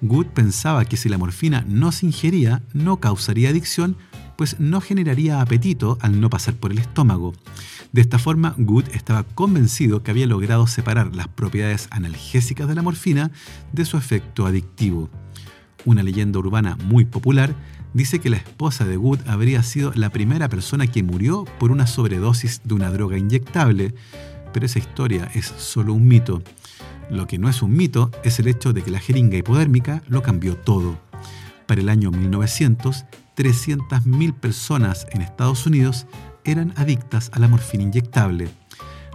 Good 0.00 0.26
pensaba 0.26 0.84
que 0.84 0.96
si 0.96 1.08
la 1.08 1.18
morfina 1.18 1.64
no 1.68 1.92
se 1.92 2.06
ingería, 2.06 2.62
no 2.72 2.98
causaría 2.98 3.50
adicción, 3.50 3.96
pues 4.36 4.60
no 4.60 4.80
generaría 4.80 5.40
apetito 5.40 5.98
al 6.00 6.20
no 6.20 6.30
pasar 6.30 6.54
por 6.54 6.72
el 6.72 6.78
estómago. 6.78 7.34
De 7.92 8.00
esta 8.00 8.18
forma, 8.18 8.54
Good 8.58 8.88
estaba 8.92 9.22
convencido 9.22 10.02
que 10.02 10.10
había 10.10 10.26
logrado 10.26 10.66
separar 10.66 11.14
las 11.14 11.28
propiedades 11.28 11.88
analgésicas 11.90 12.66
de 12.68 12.74
la 12.74 12.82
morfina 12.82 13.30
de 13.72 13.84
su 13.84 13.96
efecto 13.96 14.46
adictivo. 14.46 15.10
Una 15.84 16.02
leyenda 16.02 16.38
urbana 16.38 16.76
muy 16.84 17.04
popular 17.04 17.54
dice 17.92 18.18
que 18.18 18.30
la 18.30 18.36
esposa 18.36 18.84
de 18.84 18.96
Wood 18.96 19.20
habría 19.26 19.62
sido 19.62 19.92
la 19.94 20.10
primera 20.10 20.48
persona 20.48 20.86
que 20.86 21.02
murió 21.02 21.44
por 21.58 21.70
una 21.70 21.86
sobredosis 21.86 22.62
de 22.64 22.74
una 22.74 22.90
droga 22.90 23.16
inyectable, 23.16 23.94
pero 24.52 24.66
esa 24.66 24.78
historia 24.78 25.30
es 25.34 25.46
solo 25.46 25.94
un 25.94 26.08
mito. 26.08 26.42
Lo 27.10 27.26
que 27.26 27.38
no 27.38 27.48
es 27.48 27.62
un 27.62 27.74
mito 27.74 28.10
es 28.24 28.38
el 28.38 28.48
hecho 28.48 28.72
de 28.72 28.82
que 28.82 28.90
la 28.90 28.98
jeringa 28.98 29.36
hipodérmica 29.36 30.02
lo 30.08 30.22
cambió 30.22 30.56
todo. 30.56 30.98
Para 31.66 31.80
el 31.80 31.88
año 31.88 32.10
1900, 32.10 33.04
300.000 33.36 34.34
personas 34.34 35.06
en 35.10 35.22
Estados 35.22 35.66
Unidos 35.66 36.06
eran 36.44 36.72
adictas 36.76 37.30
a 37.32 37.38
la 37.38 37.48
morfina 37.48 37.84
inyectable. 37.84 38.48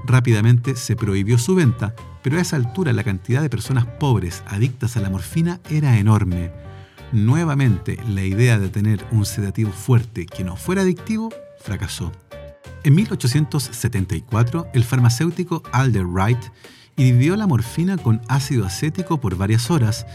Rápidamente 0.06 0.76
se 0.76 0.96
prohibió 0.96 1.38
su 1.38 1.56
venta, 1.56 1.94
pero 2.22 2.38
a 2.38 2.42
esa 2.42 2.56
altura 2.56 2.94
la 2.94 3.04
cantidad 3.04 3.42
de 3.42 3.50
personas 3.50 3.86
pobres 3.86 4.44
adictas 4.48 4.98
a 4.98 5.02
la 5.02 5.10
morfina 5.10 5.60
era 5.70 5.98
enorme. 5.98 6.52
Nuevamente, 7.12 7.98
la 8.08 8.24
idea 8.24 8.60
de 8.60 8.70
tener 8.70 9.06
un 9.12 9.26
sedativo 9.26 9.72
fuerte 9.72 10.26
que 10.26 10.44
no 10.44 10.56
fuera 10.56 10.84
adictivo 10.84 11.30
fracasó. 11.60 12.12
En 12.84 12.96
1874, 12.96 14.68
el 14.74 14.84
farmacéutico 14.84 15.64
Alder 15.72 16.06
Wright 16.06 16.40
dividió 16.96 17.36
la 17.36 17.48
morfina 17.48 17.98
con 17.98 18.22
ácido 18.28 18.66
acético 18.66 19.20
por 19.20 19.36
varias 19.36 19.72
horas, 19.72 20.06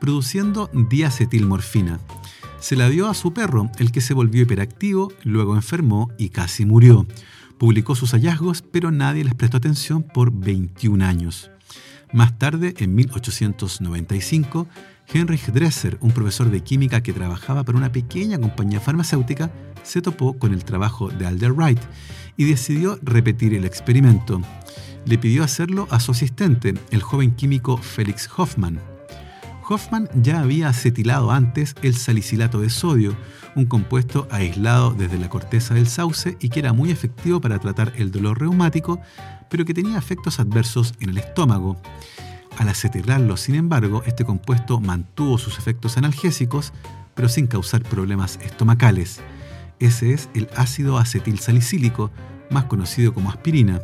produciendo 0.00 0.70
diacetilmorfina. 0.72 2.00
Se 2.64 2.76
la 2.76 2.88
dio 2.88 3.10
a 3.10 3.14
su 3.14 3.34
perro, 3.34 3.70
el 3.78 3.92
que 3.92 4.00
se 4.00 4.14
volvió 4.14 4.40
hiperactivo, 4.40 5.12
luego 5.22 5.54
enfermó 5.54 6.10
y 6.16 6.30
casi 6.30 6.64
murió. 6.64 7.06
Publicó 7.58 7.94
sus 7.94 8.12
hallazgos, 8.12 8.62
pero 8.62 8.90
nadie 8.90 9.22
les 9.22 9.34
prestó 9.34 9.58
atención 9.58 10.02
por 10.02 10.32
21 10.32 11.04
años. 11.04 11.50
Más 12.14 12.38
tarde, 12.38 12.72
en 12.78 12.94
1895, 12.94 14.66
Heinrich 15.12 15.44
Dresser, 15.48 15.98
un 16.00 16.12
profesor 16.12 16.50
de 16.50 16.62
química 16.62 17.02
que 17.02 17.12
trabajaba 17.12 17.64
para 17.64 17.76
una 17.76 17.92
pequeña 17.92 18.38
compañía 18.38 18.80
farmacéutica, 18.80 19.52
se 19.82 20.00
topó 20.00 20.38
con 20.38 20.54
el 20.54 20.64
trabajo 20.64 21.10
de 21.10 21.26
Alder 21.26 21.52
Wright 21.52 21.80
y 22.38 22.44
decidió 22.44 22.98
repetir 23.02 23.52
el 23.52 23.66
experimento. 23.66 24.40
Le 25.04 25.18
pidió 25.18 25.44
hacerlo 25.44 25.86
a 25.90 26.00
su 26.00 26.12
asistente, 26.12 26.72
el 26.90 27.02
joven 27.02 27.34
químico 27.34 27.76
Felix 27.76 28.26
Hoffman. 28.34 28.93
Hoffman 29.68 30.08
ya 30.14 30.40
había 30.40 30.68
acetilado 30.68 31.30
antes 31.30 31.74
el 31.82 31.94
salicilato 31.94 32.60
de 32.60 32.70
sodio, 32.70 33.16
un 33.56 33.66
compuesto 33.66 34.28
aislado 34.30 34.92
desde 34.92 35.18
la 35.18 35.28
corteza 35.28 35.74
del 35.74 35.86
sauce 35.86 36.36
y 36.40 36.50
que 36.50 36.60
era 36.60 36.72
muy 36.72 36.90
efectivo 36.90 37.40
para 37.40 37.58
tratar 37.58 37.92
el 37.96 38.10
dolor 38.10 38.40
reumático, 38.40 39.00
pero 39.48 39.64
que 39.64 39.74
tenía 39.74 39.98
efectos 39.98 40.40
adversos 40.40 40.94
en 41.00 41.10
el 41.10 41.18
estómago. 41.18 41.76
Al 42.58 42.68
acetilarlo, 42.68 43.36
sin 43.36 43.54
embargo, 43.54 44.02
este 44.06 44.24
compuesto 44.24 44.80
mantuvo 44.80 45.38
sus 45.38 45.58
efectos 45.58 45.96
analgésicos, 45.96 46.72
pero 47.14 47.28
sin 47.28 47.46
causar 47.46 47.82
problemas 47.82 48.38
estomacales. 48.42 49.20
Ese 49.80 50.12
es 50.12 50.28
el 50.34 50.48
ácido 50.56 50.98
acetil 50.98 51.38
salicílico, 51.38 52.10
más 52.50 52.64
conocido 52.64 53.14
como 53.14 53.30
aspirina. 53.30 53.80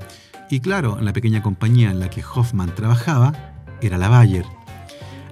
Y 0.50 0.60
claro, 0.60 0.98
la 1.00 1.12
pequeña 1.12 1.42
compañía 1.42 1.90
en 1.90 2.00
la 2.00 2.10
que 2.10 2.22
Hoffman 2.22 2.74
trabajaba 2.74 3.54
era 3.80 3.98
la 3.98 4.08
Bayer. 4.08 4.44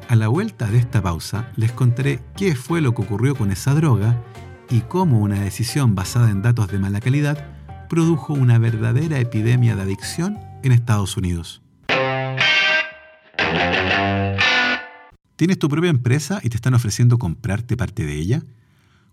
A 0.09 0.17
la 0.17 0.29
vuelta 0.29 0.71
de 0.71 0.79
esta 0.79 1.03
pausa 1.03 1.53
les 1.57 1.71
contaré 1.71 2.21
qué 2.35 2.55
fue 2.55 2.81
lo 2.81 2.95
que 2.95 3.03
ocurrió 3.03 3.35
con 3.35 3.51
esa 3.51 3.75
droga 3.75 4.19
y 4.71 4.81
cómo 4.81 5.19
una 5.19 5.39
decisión 5.39 5.95
basada 5.95 6.31
en 6.31 6.41
datos 6.41 6.69
de 6.69 6.79
mala 6.79 6.99
calidad 6.99 7.47
produjo 7.91 8.33
una 8.33 8.59
verdadera 8.59 9.19
epidemia 9.19 9.77
de 9.77 9.83
adicción 9.83 10.39
en 10.63 10.73
Estados 10.73 11.19
Unidos. 11.19 11.61
¿Tienes 15.37 15.59
tu 15.59 15.69
propia 15.69 15.91
empresa 15.91 16.41
y 16.43 16.49
te 16.49 16.57
están 16.57 16.73
ofreciendo 16.73 17.19
comprarte 17.19 17.77
parte 17.77 18.07
de 18.07 18.15
ella? 18.15 18.43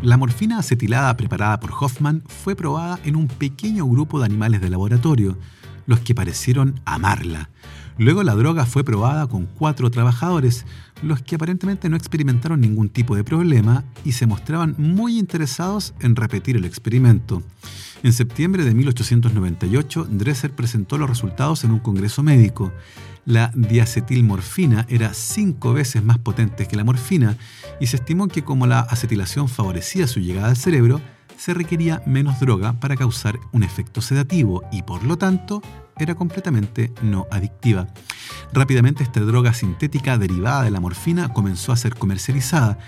La 0.01 0.17
morfina 0.17 0.57
acetilada 0.57 1.15
preparada 1.15 1.59
por 1.59 1.71
Hoffman 1.79 2.23
fue 2.25 2.55
probada 2.55 2.99
en 3.03 3.15
un 3.15 3.27
pequeño 3.27 3.85
grupo 3.85 4.17
de 4.17 4.25
animales 4.25 4.59
de 4.59 4.71
laboratorio, 4.71 5.37
los 5.85 5.99
que 5.99 6.15
parecieron 6.15 6.79
amarla. 6.85 7.51
Luego 7.99 8.23
la 8.23 8.33
droga 8.33 8.65
fue 8.65 8.83
probada 8.83 9.27
con 9.27 9.45
cuatro 9.45 9.91
trabajadores, 9.91 10.65
los 11.03 11.21
que 11.21 11.35
aparentemente 11.35 11.87
no 11.87 11.97
experimentaron 11.97 12.61
ningún 12.61 12.89
tipo 12.89 13.15
de 13.15 13.23
problema 13.23 13.83
y 14.03 14.13
se 14.13 14.25
mostraban 14.25 14.73
muy 14.79 15.19
interesados 15.19 15.93
en 15.99 16.15
repetir 16.15 16.57
el 16.57 16.65
experimento. 16.65 17.43
En 18.03 18.13
septiembre 18.13 18.63
de 18.63 18.73
1898, 18.73 20.07
Dresser 20.09 20.51
presentó 20.51 20.97
los 20.97 21.09
resultados 21.09 21.63
en 21.63 21.71
un 21.71 21.79
congreso 21.79 22.23
médico 22.23 22.71
la 23.25 23.51
diacetilmorfina 23.53 24.87
era 24.89 25.13
cinco 25.13 25.73
veces 25.73 26.03
más 26.03 26.17
potente 26.17 26.67
que 26.67 26.75
la 26.75 26.83
morfina 26.83 27.37
y 27.79 27.87
se 27.87 27.97
estimó 27.97 28.27
que 28.27 28.43
como 28.43 28.65
la 28.65 28.79
acetilación 28.79 29.47
favorecía 29.47 30.07
su 30.07 30.19
llegada 30.19 30.49
al 30.49 30.57
cerebro, 30.57 31.01
se 31.37 31.53
requería 31.53 32.01
menos 32.05 32.39
droga 32.39 32.79
para 32.79 32.95
causar 32.95 33.39
un 33.51 33.63
efecto 33.63 34.01
sedativo 34.01 34.63
y 34.71 34.83
por 34.83 35.03
lo 35.03 35.17
tanto 35.17 35.61
era 35.97 36.15
completamente 36.15 36.91
no 37.03 37.27
adictiva. 37.31 37.87
Rápidamente 38.53 39.03
esta 39.03 39.21
droga 39.21 39.53
sintética 39.53 40.17
derivada 40.17 40.63
de 40.63 40.71
la 40.71 40.79
morfina 40.79 41.29
comenzó 41.29 41.71
a 41.71 41.77
ser 41.77 41.95
comercializada 41.95 42.79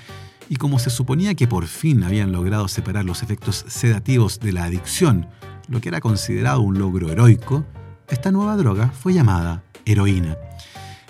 y 0.49 0.57
como 0.57 0.79
se 0.79 0.89
suponía 0.89 1.35
que 1.35 1.47
por 1.47 1.67
fin 1.67 2.03
habían 2.03 2.31
logrado 2.31 2.67
separar 2.67 3.05
los 3.05 3.23
efectos 3.23 3.65
sedativos 3.67 4.39
de 4.39 4.53
la 4.53 4.65
adicción, 4.65 5.27
lo 5.67 5.81
que 5.81 5.89
era 5.89 6.01
considerado 6.01 6.61
un 6.61 6.77
logro 6.77 7.11
heroico, 7.11 7.65
esta 8.09 8.31
nueva 8.31 8.57
droga 8.57 8.89
fue 8.89 9.13
llamada 9.13 9.63
heroína. 9.85 10.37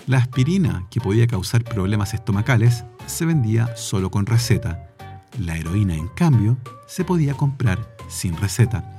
La 0.06 0.18
aspirina, 0.18 0.86
que 0.90 1.00
podía 1.00 1.26
causar 1.26 1.64
problemas 1.64 2.14
estomacales, 2.14 2.84
se 3.06 3.24
vendía 3.24 3.74
solo 3.76 4.10
con 4.10 4.26
receta. 4.26 4.90
La 5.38 5.56
heroína, 5.56 5.94
en 5.94 6.08
cambio, 6.08 6.58
se 6.86 7.04
podía 7.04 7.34
comprar 7.34 7.96
sin 8.08 8.36
receta. 8.36 8.96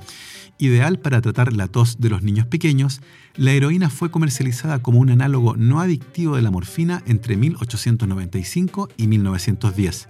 Ideal 0.58 0.98
para 0.98 1.20
tratar 1.20 1.52
la 1.52 1.68
tos 1.68 2.00
de 2.00 2.08
los 2.08 2.22
niños 2.22 2.46
pequeños, 2.46 3.02
la 3.36 3.52
heroína 3.52 3.90
fue 3.90 4.10
comercializada 4.10 4.80
como 4.80 4.98
un 5.00 5.10
análogo 5.10 5.54
no 5.56 5.80
adictivo 5.80 6.36
de 6.36 6.42
la 6.42 6.50
morfina 6.50 7.02
entre 7.06 7.36
1895 7.36 8.88
y 8.96 9.06
1910. 9.06 10.08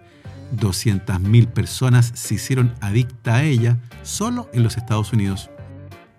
200.000 0.54 1.46
personas 1.48 2.12
se 2.14 2.34
hicieron 2.34 2.74
adicta 2.80 3.36
a 3.36 3.44
ella 3.44 3.78
solo 4.02 4.48
en 4.52 4.62
los 4.62 4.76
Estados 4.76 5.12
Unidos. 5.12 5.50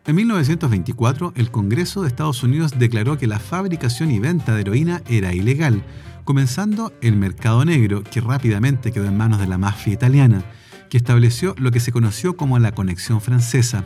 En 0.05 0.15
1924, 0.15 1.33
el 1.35 1.51
Congreso 1.51 2.01
de 2.01 2.07
Estados 2.07 2.41
Unidos 2.41 2.79
declaró 2.79 3.17
que 3.17 3.27
la 3.27 3.39
fabricación 3.39 4.09
y 4.09 4.19
venta 4.19 4.55
de 4.55 4.61
heroína 4.61 5.01
era 5.07 5.33
ilegal, 5.33 5.83
comenzando 6.23 6.93
el 7.01 7.17
mercado 7.17 7.65
negro, 7.65 8.03
que 8.03 8.21
rápidamente 8.21 8.91
quedó 8.91 9.05
en 9.05 9.17
manos 9.17 9.39
de 9.39 9.47
la 9.47 9.57
mafia 9.57 9.93
italiana, 9.93 10.43
que 10.89 10.97
estableció 10.97 11.55
lo 11.57 11.71
que 11.71 11.79
se 11.79 11.91
conoció 11.91 12.37
como 12.37 12.59
la 12.59 12.71
conexión 12.73 13.21
francesa. 13.21 13.85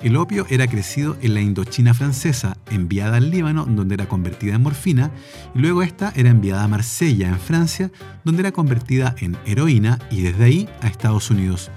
El 0.00 0.16
opio 0.16 0.46
era 0.48 0.66
crecido 0.66 1.16
en 1.20 1.34
la 1.34 1.40
Indochina 1.40 1.94
francesa, 1.94 2.56
enviada 2.70 3.16
al 3.16 3.30
Líbano, 3.30 3.66
donde 3.66 3.94
era 3.94 4.08
convertida 4.08 4.54
en 4.54 4.62
morfina, 4.62 5.10
y 5.54 5.58
luego 5.58 5.82
esta 5.82 6.12
era 6.14 6.30
enviada 6.30 6.64
a 6.64 6.68
Marsella, 6.68 7.28
en 7.28 7.38
Francia, 7.38 7.90
donde 8.24 8.40
era 8.40 8.52
convertida 8.52 9.14
en 9.18 9.36
heroína, 9.44 9.98
y 10.10 10.22
desde 10.22 10.44
ahí 10.44 10.68
a 10.80 10.86
Estados 10.86 11.30
Unidos. 11.30 11.70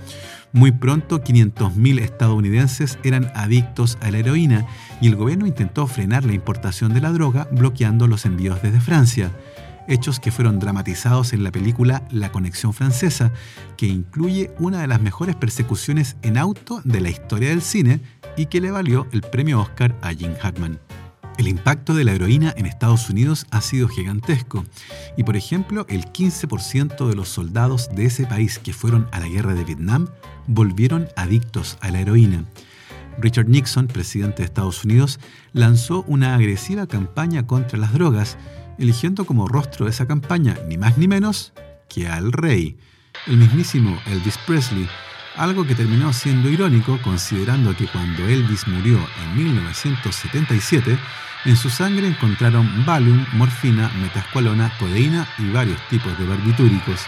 Muy 0.53 0.73
pronto 0.73 1.23
500.000 1.23 2.01
estadounidenses 2.01 2.99
eran 3.03 3.31
adictos 3.36 3.97
a 4.01 4.12
la 4.12 4.17
heroína 4.17 4.67
y 4.99 5.07
el 5.07 5.15
gobierno 5.15 5.47
intentó 5.47 5.88
frenar 5.88 6.25
la 6.25 6.34
importación 6.34 6.93
de 6.93 6.99
la 6.99 7.13
droga 7.13 7.47
bloqueando 7.51 8.05
los 8.05 8.25
envíos 8.25 8.62
desde 8.62 8.81
Francia, 8.81 9.31
hechos 9.88 10.20
que 10.20 10.32
fueron 10.32 10.60
dramatizados 10.60 11.34
en 11.34 11.44
la 11.44 11.52
película 11.52 12.04
La 12.10 12.32
Conexión 12.32 12.74
Francesa, 12.74 13.32
que 13.78 13.88
incluye 13.88 14.52
una 14.60 14.82
de 14.82 14.88
las 14.88 15.02
mejores 15.02 15.36
persecuciones 15.36 16.17
en 16.22 16.38
auto 16.38 16.82
de 16.84 17.02
la 17.02 17.10
historia 17.10 17.50
del 17.50 17.62
cine 17.62 18.02
y 18.38 18.48
que 18.48 18.62
le 18.62 18.72
valió 18.72 19.08
el 19.12 19.22
premio 19.22 19.62
Oscar 19.62 19.96
a 20.02 20.13
Jim 20.13 20.34
Hackman. 20.39 20.80
El 21.38 21.48
impacto 21.48 21.96
de 21.96 22.04
la 22.04 22.12
heroína 22.12 22.54
en 22.56 22.65
Estados 22.65 23.10
Unidos 23.10 23.48
ha 23.52 23.62
sido 23.62 23.88
gigantesco 23.88 24.65
y, 25.17 25.24
por 25.24 25.36
ejemplo, 25.36 25.86
el 25.89 26.06
15% 26.06 27.08
de 27.08 27.15
los 27.15 27.30
soldados 27.30 27.89
de 27.96 28.06
ese 28.06 28.26
país 28.26 28.60
que 28.60 28.74
fueron 28.74 29.08
a 29.12 29.20
la 29.20 29.28
guerra 29.28 29.54
de 29.54 29.63
Vietnam 29.63 30.08
volvieron 30.48 31.08
adictos 31.15 31.78
a 31.82 31.89
la 31.89 32.02
heroína. 32.02 32.46
Richard 33.20 33.48
Nixon, 33.48 33.88
presidente 33.88 34.38
de 34.38 34.46
Estados 34.46 34.84
Unidos, 34.84 35.20
lanzó 35.54 36.04
una 36.08 36.36
agresiva 36.36 36.88
campaña 36.88 37.46
contra 37.46 37.78
las 37.78 37.94
drogas, 37.94 38.38
eligiendo 38.82 39.26
como 39.26 39.48
rostro 39.48 39.86
de 39.86 39.91
esa 39.91 40.08
campaña 40.08 40.58
ni 40.67 40.78
más 40.78 40.98
ni 40.98 41.08
menos 41.08 41.54
que 41.88 42.08
al 42.08 42.32
rey, 42.32 42.78
el 43.28 43.38
mismísimo 43.38 44.02
Elvis 44.08 44.38
Presley, 44.48 44.88
algo 45.36 45.65
que 45.65 45.76
terminó 45.76 46.12
siendo 46.13 46.50
irónico 46.50 47.00
considerando 47.04 47.76
que 47.76 47.88
cuando 47.88 48.28
Elvis 48.28 48.67
murió 48.67 48.98
en 49.24 49.38
1977, 49.38 50.98
en 51.46 51.56
su 51.56 51.70
sangre 51.70 52.08
encontraron 52.08 52.86
Valium, 52.86 53.26
morfina, 53.34 53.91
metascualona, 54.02 54.72
codeína 54.80 55.28
y 55.38 55.50
varios 55.52 55.80
tipos 55.89 56.17
de 56.17 56.26
barbitúricos. 56.26 57.02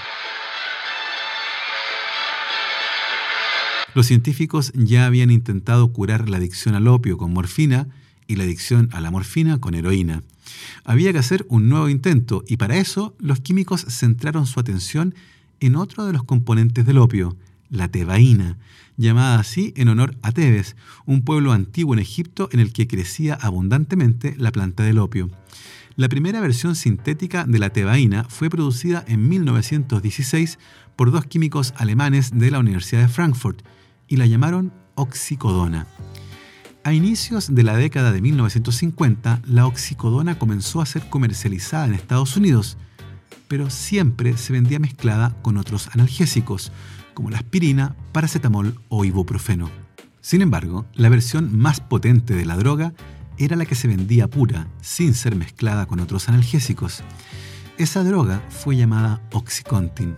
Los 3.94 4.08
científicos 4.08 4.72
ya 4.74 5.06
habían 5.06 5.30
intentado 5.30 5.92
curar 5.94 6.30
la 6.30 6.38
adicción 6.38 6.74
al 6.74 6.88
opio 6.88 7.18
con 7.18 7.32
morfina 7.32 7.88
y 8.26 8.38
la 8.38 8.44
adicción 8.44 8.90
a 8.92 9.02
la 9.02 9.12
morfina 9.12 9.60
con 9.60 9.76
heroína. 9.76 10.24
Había 10.84 11.12
que 11.12 11.20
hacer 11.20 11.46
un 11.50 11.70
nuevo 11.70 11.90
intento 11.90 12.44
y 12.48 12.58
para 12.58 12.78
eso 12.78 13.16
los 13.20 13.40
químicos 13.40 13.86
centraron 13.90 14.46
su 14.46 14.60
atención 14.60 15.16
en 15.60 15.76
otro 15.76 16.06
de 16.06 16.14
los 16.14 16.24
componentes 16.24 16.86
del 16.86 16.98
opio, 16.98 17.38
la 17.70 17.88
tebaína, 17.88 18.58
llamada 18.98 19.40
así 19.40 19.74
en 19.76 19.88
honor 19.88 20.16
a 20.22 20.32
Tebes, 20.32 20.76
un 21.06 21.24
pueblo 21.24 21.52
antiguo 21.52 21.94
en 21.94 22.00
Egipto 22.00 22.50
en 22.52 22.60
el 22.60 22.74
que 22.74 22.88
crecía 22.88 23.36
abundantemente 23.36 24.36
la 24.38 24.52
planta 24.52 24.84
del 24.84 25.00
opio. 25.00 25.30
La 25.96 26.10
primera 26.10 26.42
versión 26.42 26.76
sintética 26.76 27.46
de 27.46 27.60
la 27.60 27.70
tebaína 27.70 28.24
fue 28.26 28.50
producida 28.50 29.06
en 29.08 29.30
1916 29.30 30.58
por 30.96 31.12
dos 31.12 31.26
químicos 31.26 31.74
alemanes 31.78 32.32
de 32.34 32.52
la 32.52 32.60
Universidad 32.60 33.02
de 33.02 33.08
Frankfurt 33.08 33.62
y 34.08 34.18
la 34.18 34.26
llamaron 34.26 34.74
oxicodona. 34.96 35.88
A 36.86 36.92
inicios 36.92 37.56
de 37.56 37.64
la 37.64 37.78
década 37.78 38.12
de 38.12 38.20
1950, 38.20 39.42
la 39.46 39.68
oxicodona 39.68 40.38
comenzó 40.38 40.82
a 40.82 40.86
ser 40.86 41.08
comercializada 41.10 41.86
en 41.86 41.94
Estados 41.94 42.36
Unidos, 42.36 42.78
pero 43.48 43.70
siempre 43.70 44.36
se 44.36 44.52
vendía 44.52 44.80
mezclada 44.80 45.34
con 45.42 45.56
otros 45.56 45.88
analgésicos, 45.94 46.74
como 47.14 47.30
la 47.30 47.38
aspirina, 47.38 47.96
paracetamol 48.12 48.82
o 48.90 49.06
ibuprofeno. 49.06 49.70
Sin 50.20 50.42
embargo, 50.42 50.86
la 50.94 51.08
versión 51.08 51.58
más 51.58 51.80
potente 51.80 52.36
de 52.36 52.46
la 52.46 52.58
droga 52.58 52.94
era 53.38 53.56
la 53.56 53.66
que 53.66 53.76
se 53.76 53.88
vendía 53.88 54.28
pura, 54.28 54.68
sin 54.82 55.14
ser 55.14 55.38
mezclada 55.38 55.86
con 55.86 56.02
otros 56.02 56.28
analgésicos. 56.28 57.02
Esa 57.78 58.04
droga 58.04 58.42
fue 58.50 58.76
llamada 58.76 59.22
Oxycontin. 59.32 60.18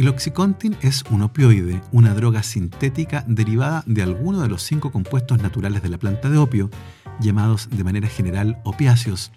El 0.00 0.08
Oxycontin 0.08 0.78
es 0.80 1.04
un 1.10 1.20
opioide, 1.20 1.82
una 1.92 2.14
droga 2.14 2.42
sintética 2.42 3.22
derivada 3.28 3.84
de 3.84 4.02
alguno 4.02 4.40
de 4.40 4.48
los 4.48 4.62
cinco 4.62 4.90
compuestos 4.90 5.42
naturales 5.42 5.82
de 5.82 5.90
la 5.90 5.98
planta 5.98 6.30
de 6.30 6.38
opio, 6.38 6.70
llamados 7.20 7.68
de 7.68 7.84
manera 7.84 8.08
general 8.08 8.58
opiáceos. 8.64 9.30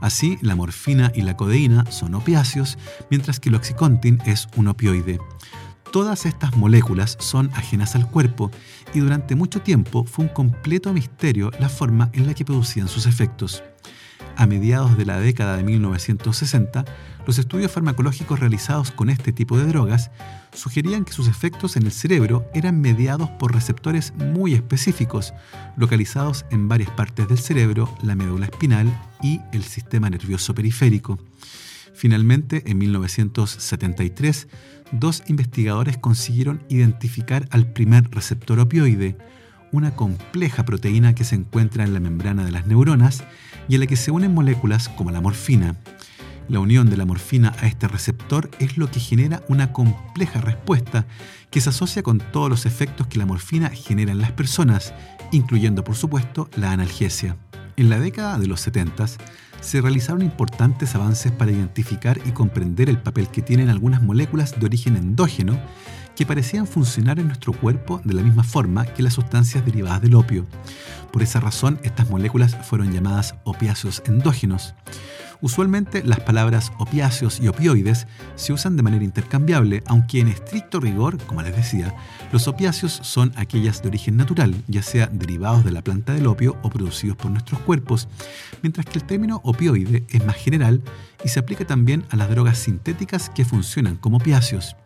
Así, 0.00 0.38
la 0.40 0.54
morfina 0.54 1.10
y 1.16 1.22
la 1.22 1.36
codeína 1.36 1.90
son 1.90 2.14
opiáceos, 2.14 2.78
mientras 3.10 3.40
que 3.40 3.48
el 3.48 3.56
oxycontin 3.56 4.20
es 4.24 4.46
un 4.54 4.68
opioide. 4.68 5.18
Todas 5.90 6.26
estas 6.26 6.56
moléculas 6.56 7.16
son 7.18 7.50
ajenas 7.52 7.96
al 7.96 8.08
cuerpo 8.08 8.52
y 8.94 9.00
durante 9.00 9.34
mucho 9.34 9.62
tiempo 9.62 10.04
fue 10.04 10.26
un 10.26 10.30
completo 10.30 10.92
misterio 10.92 11.50
la 11.58 11.68
forma 11.68 12.10
en 12.12 12.28
la 12.28 12.34
que 12.34 12.44
producían 12.44 12.86
sus 12.86 13.06
efectos. 13.06 13.64
A 14.36 14.46
mediados 14.46 14.96
de 14.96 15.06
la 15.06 15.20
década 15.20 15.56
de 15.56 15.62
1960, 15.62 16.84
los 17.26 17.38
estudios 17.38 17.70
farmacológicos 17.70 18.40
realizados 18.40 18.90
con 18.90 19.08
este 19.08 19.32
tipo 19.32 19.56
de 19.56 19.66
drogas 19.66 20.10
sugerían 20.52 21.04
que 21.04 21.12
sus 21.12 21.28
efectos 21.28 21.76
en 21.76 21.84
el 21.84 21.92
cerebro 21.92 22.46
eran 22.52 22.80
mediados 22.80 23.30
por 23.30 23.54
receptores 23.54 24.12
muy 24.16 24.54
específicos, 24.54 25.32
localizados 25.76 26.44
en 26.50 26.68
varias 26.68 26.90
partes 26.90 27.28
del 27.28 27.38
cerebro, 27.38 27.94
la 28.02 28.14
médula 28.14 28.46
espinal 28.46 28.92
y 29.22 29.40
el 29.52 29.62
sistema 29.62 30.10
nervioso 30.10 30.54
periférico. 30.54 31.18
Finalmente, 31.94 32.64
en 32.66 32.78
1973, 32.78 34.48
dos 34.92 35.22
investigadores 35.28 35.96
consiguieron 35.96 36.62
identificar 36.68 37.46
al 37.50 37.72
primer 37.72 38.10
receptor 38.10 38.58
opioide, 38.58 39.16
una 39.72 39.96
compleja 39.96 40.64
proteína 40.64 41.14
que 41.14 41.24
se 41.24 41.36
encuentra 41.36 41.84
en 41.84 41.94
la 41.94 42.00
membrana 42.00 42.44
de 42.44 42.52
las 42.52 42.66
neuronas 42.66 43.24
y 43.68 43.74
en 43.74 43.80
la 43.80 43.86
que 43.86 43.96
se 43.96 44.10
unen 44.10 44.34
moléculas 44.34 44.88
como 44.88 45.10
la 45.10 45.20
morfina. 45.20 45.76
La 46.48 46.60
unión 46.60 46.90
de 46.90 46.96
la 46.96 47.06
morfina 47.06 47.54
a 47.60 47.66
este 47.66 47.88
receptor 47.88 48.50
es 48.58 48.76
lo 48.76 48.90
que 48.90 49.00
genera 49.00 49.42
una 49.48 49.72
compleja 49.72 50.40
respuesta 50.40 51.06
que 51.50 51.60
se 51.60 51.70
asocia 51.70 52.02
con 52.02 52.18
todos 52.18 52.50
los 52.50 52.66
efectos 52.66 53.06
que 53.06 53.18
la 53.18 53.26
morfina 53.26 53.70
genera 53.70 54.12
en 54.12 54.18
las 54.18 54.32
personas, 54.32 54.92
incluyendo 55.32 55.84
por 55.84 55.96
supuesto 55.96 56.50
la 56.56 56.72
analgesia. 56.72 57.36
En 57.76 57.88
la 57.88 57.98
década 57.98 58.38
de 58.38 58.46
los 58.46 58.60
70 58.60 59.06
se 59.60 59.80
realizaron 59.80 60.20
importantes 60.20 60.94
avances 60.94 61.32
para 61.32 61.50
identificar 61.50 62.20
y 62.26 62.32
comprender 62.32 62.90
el 62.90 62.98
papel 62.98 63.28
que 63.28 63.40
tienen 63.40 63.70
algunas 63.70 64.02
moléculas 64.02 64.60
de 64.60 64.66
origen 64.66 64.96
endógeno 64.96 65.58
que 66.16 66.26
parecían 66.26 66.66
funcionar 66.66 67.18
en 67.18 67.26
nuestro 67.26 67.52
cuerpo 67.52 68.00
de 68.04 68.14
la 68.14 68.22
misma 68.22 68.44
forma 68.44 68.86
que 68.86 69.02
las 69.02 69.14
sustancias 69.14 69.64
derivadas 69.64 70.02
del 70.02 70.14
opio. 70.14 70.46
Por 71.12 71.22
esa 71.22 71.40
razón, 71.40 71.78
estas 71.82 72.10
moléculas 72.10 72.56
fueron 72.66 72.92
llamadas 72.92 73.34
opiáceos 73.44 74.02
endógenos. 74.06 74.74
Usualmente 75.40 76.02
las 76.02 76.20
palabras 76.20 76.72
opiáceos 76.78 77.38
y 77.38 77.48
opioides 77.48 78.06
se 78.34 78.54
usan 78.54 78.76
de 78.76 78.82
manera 78.82 79.04
intercambiable, 79.04 79.82
aunque 79.86 80.20
en 80.20 80.28
estricto 80.28 80.80
rigor, 80.80 81.18
como 81.24 81.42
les 81.42 81.54
decía, 81.54 81.94
los 82.32 82.48
opiáceos 82.48 82.92
son 83.02 83.32
aquellas 83.36 83.82
de 83.82 83.88
origen 83.88 84.16
natural, 84.16 84.54
ya 84.68 84.82
sea 84.82 85.06
derivados 85.08 85.62
de 85.62 85.72
la 85.72 85.82
planta 85.82 86.14
del 86.14 86.28
opio 86.28 86.56
o 86.62 86.70
producidos 86.70 87.16
por 87.18 87.30
nuestros 87.30 87.60
cuerpos, 87.60 88.08
mientras 88.62 88.86
que 88.86 88.98
el 88.98 89.04
término 89.04 89.40
opioide 89.44 90.04
es 90.08 90.24
más 90.24 90.36
general 90.36 90.80
y 91.22 91.28
se 91.28 91.40
aplica 91.40 91.66
también 91.66 92.04
a 92.08 92.16
las 92.16 92.30
drogas 92.30 92.58
sintéticas 92.58 93.28
que 93.28 93.44
funcionan 93.44 93.96
como 93.96 94.16
opiáceos. 94.16 94.76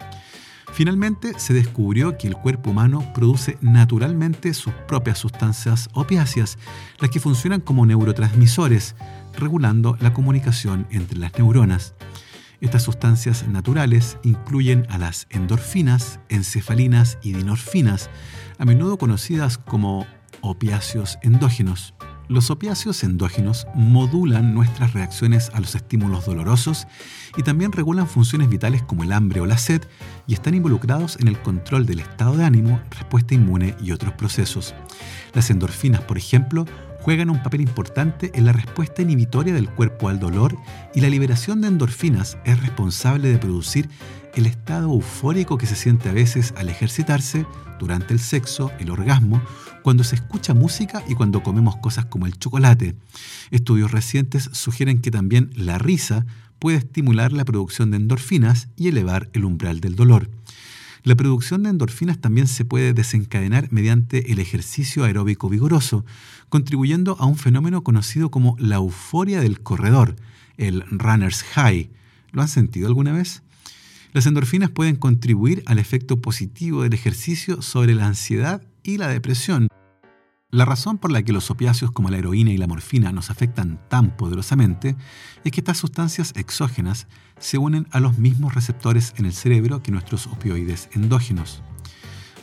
Finalmente, 0.73 1.39
se 1.39 1.55
descubrió 1.55 2.17
que 2.19 2.29
el 2.29 2.37
cuerpo 2.37 2.71
humano 2.71 3.13
produce 3.15 3.59
naturalmente 3.61 4.55
sus 4.55 4.73
propias 4.87 5.19
sustancias 5.19 5.89
opiáceas, 5.93 6.59
las 7.01 7.11
que 7.11 7.21
funcionan 7.21 7.61
como 7.61 7.87
neurotransmisores, 7.87 8.95
regulando 9.37 9.97
la 10.01 10.13
comunicación 10.13 10.87
entre 10.91 11.19
las 11.19 11.37
neuronas. 11.37 11.95
Estas 12.61 12.83
sustancias 12.83 13.47
naturales 13.47 14.19
incluyen 14.25 14.87
a 14.91 14.99
las 14.99 15.27
endorfinas, 15.31 16.21
encefalinas 16.29 17.19
y 17.23 17.33
dinorfinas, 17.33 18.11
a 18.59 18.65
menudo 18.65 18.99
conocidas 18.99 19.59
como 19.59 20.07
opiáceos 20.41 21.19
endógenos. 21.23 21.95
Los 22.29 22.51
opiáceos 22.51 23.05
endógenos 23.05 23.67
modulan 23.75 24.53
nuestras 24.53 24.93
reacciones 24.93 25.51
a 25.55 25.61
los 25.61 25.75
estímulos 25.75 26.27
dolorosos 26.27 26.87
y 27.39 27.43
también 27.43 27.73
regulan 27.73 28.07
funciones 28.07 28.51
vitales 28.51 28.83
como 28.83 29.03
el 29.03 29.13
hambre 29.13 29.41
o 29.41 29.47
la 29.47 29.57
sed 29.57 29.81
y 30.27 30.35
están 30.35 30.53
involucrados 30.53 31.17
en 31.21 31.29
el 31.29 31.41
control 31.41 31.87
del 31.87 32.01
estado 32.01 32.37
de 32.37 32.45
ánimo, 32.45 32.83
respuesta 32.91 33.33
inmune 33.33 33.77
y 33.81 33.93
otros 33.93 34.13
procesos. 34.13 34.75
Las 35.33 35.49
endorfinas, 35.49 36.03
por 36.03 36.19
ejemplo, 36.19 36.67
juegan 37.01 37.31
un 37.31 37.43
papel 37.43 37.63
importante 37.63 38.31
en 38.35 38.45
la 38.45 38.53
respuesta 38.53 39.01
inhibitoria 39.01 39.55
del 39.55 39.71
cuerpo 39.71 40.11
al 40.11 40.21
dolor 40.21 40.55
y 40.95 41.01
la 41.01 41.09
liberación 41.09 41.63
de 41.63 41.69
endorfinas 41.69 42.37
es 42.45 42.61
responsable 42.61 43.31
de 43.31 43.39
producir 43.39 43.89
el 44.35 44.45
estado 44.45 44.93
eufórico 44.93 45.57
que 45.57 45.67
se 45.67 45.77
siente 45.77 46.11
a 46.11 46.13
veces 46.13 46.53
al 46.59 46.69
ejercitarse, 46.69 47.47
durante 47.79 48.13
el 48.13 48.21
sexo, 48.21 48.71
el 48.79 48.91
orgasmo, 48.91 49.41
cuando 49.89 50.05
se 50.05 50.17
escucha 50.17 50.53
música 50.53 51.03
y 51.09 51.15
cuando 51.15 51.43
comemos 51.43 51.77
cosas 51.77 52.05
como 52.05 52.27
el 52.27 52.39
chocolate. 52.39 52.95
Estudios 53.51 53.91
recientes 53.91 54.51
sugieren 54.53 55.01
que 55.01 55.11
también 55.11 55.51
la 55.55 55.79
risa 55.79 56.27
puede 56.59 56.77
estimular 56.77 57.33
la 57.33 57.47
producción 57.47 57.91
de 57.91 57.97
endorfinas 57.97 58.69
y 58.77 58.89
elevar 58.89 59.31
el 59.33 59.47
umbral 59.47 59.81
del 59.81 59.97
dolor. 59.97 60.29
La 61.05 61.15
producción 61.15 61.63
de 61.63 61.71
endorfinas 61.71 62.19
también 62.19 62.49
se 62.49 62.67
puede 62.67 62.93
desencadenar 62.93 63.73
mediante 63.73 64.31
el 64.31 64.41
ejercicio 64.41 65.05
aeróbico 65.05 65.49
vigoroso, 65.49 66.05
contribuyendo 66.51 67.17
a 67.19 67.25
un 67.25 67.37
fenómeno 67.37 67.83
conocido 67.83 68.31
como 68.31 68.57
la 68.59 68.77
euforia 68.77 69.41
del 69.41 69.61
corredor, 69.63 70.17
el 70.59 70.85
runner's 70.91 71.43
high. 71.55 71.89
¿Lo 72.33 72.43
han 72.43 72.49
sentido 72.49 72.89
alguna 72.89 73.13
vez? 73.15 73.41
Las 74.13 74.27
endorfinas 74.27 74.69
pueden 74.69 74.97
contribuir 74.97 75.63
al 75.65 75.79
efecto 75.79 76.21
positivo 76.21 76.83
del 76.83 76.93
ejercicio 76.93 77.63
sobre 77.63 77.95
la 77.95 78.07
ansiedad 78.07 78.61
y 78.83 78.99
la 78.99 79.09
depresión. 79.09 79.69
La 80.51 80.65
razón 80.65 80.97
por 80.97 81.13
la 81.13 81.23
que 81.23 81.35
los 81.35 81.51
opiáceos 81.51 81.91
como 81.91 82.09
la 82.09 82.17
heroína 82.17 82.51
y 82.51 82.57
la 82.57 82.67
morfina 82.67 83.13
nos 83.13 83.29
afectan 83.29 83.79
tan 83.91 84.17
poderosamente 84.17 84.97
es 85.45 85.53
que 85.53 85.61
estas 85.61 85.77
sustancias 85.77 86.33
exógenas 86.37 87.07
se 87.39 87.59
unen 87.59 87.87
a 87.91 88.01
los 88.01 88.17
mismos 88.17 88.55
receptores 88.55 89.13
en 89.19 89.27
el 89.27 89.35
cerebro 89.35 89.83
que 89.83 89.93
nuestros 89.93 90.27
opioides 90.27 90.89
endógenos. 90.95 91.63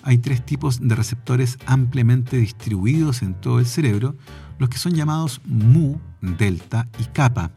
Hay 0.03 0.19
tres 0.19 0.45
tipos 0.45 0.87
de 0.87 0.93
receptores 0.93 1.57
ampliamente 1.65 2.37
distribuidos 2.37 3.23
en 3.23 3.33
todo 3.33 3.57
el 3.57 3.65
cerebro, 3.65 4.15
los 4.59 4.69
que 4.69 4.77
son 4.77 4.93
llamados 4.93 5.41
mu, 5.43 5.97
delta 6.21 6.87
y 6.99 7.05
kappa. 7.05 7.53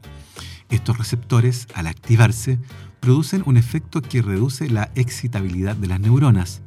Estos 0.70 0.96
receptores, 0.96 1.68
al 1.74 1.86
activarse, 1.86 2.58
producen 3.00 3.42
un 3.44 3.58
efecto 3.58 4.00
que 4.00 4.22
reduce 4.22 4.70
la 4.70 4.90
excitabilidad 4.94 5.76
de 5.76 5.88
las 5.88 6.00
neuronas. 6.00 6.62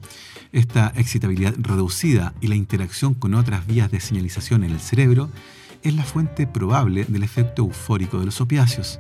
Esta 0.52 0.92
excitabilidad 0.96 1.56
reducida 1.58 2.34
y 2.42 2.48
la 2.48 2.56
interacción 2.56 3.14
con 3.14 3.36
otras 3.36 3.66
vías 3.68 3.90
de 3.90 4.02
señalización 4.02 4.66
en 4.66 4.72
el 4.72 4.82
cerebro 4.82 5.30
es 5.82 5.96
la 5.96 6.04
fuente 6.04 6.46
probable 6.46 7.06
del 7.06 7.24
efecto 7.24 7.64
eufórico 7.64 8.20
de 8.20 8.26
los 8.26 8.42
opiáceos. 8.42 9.00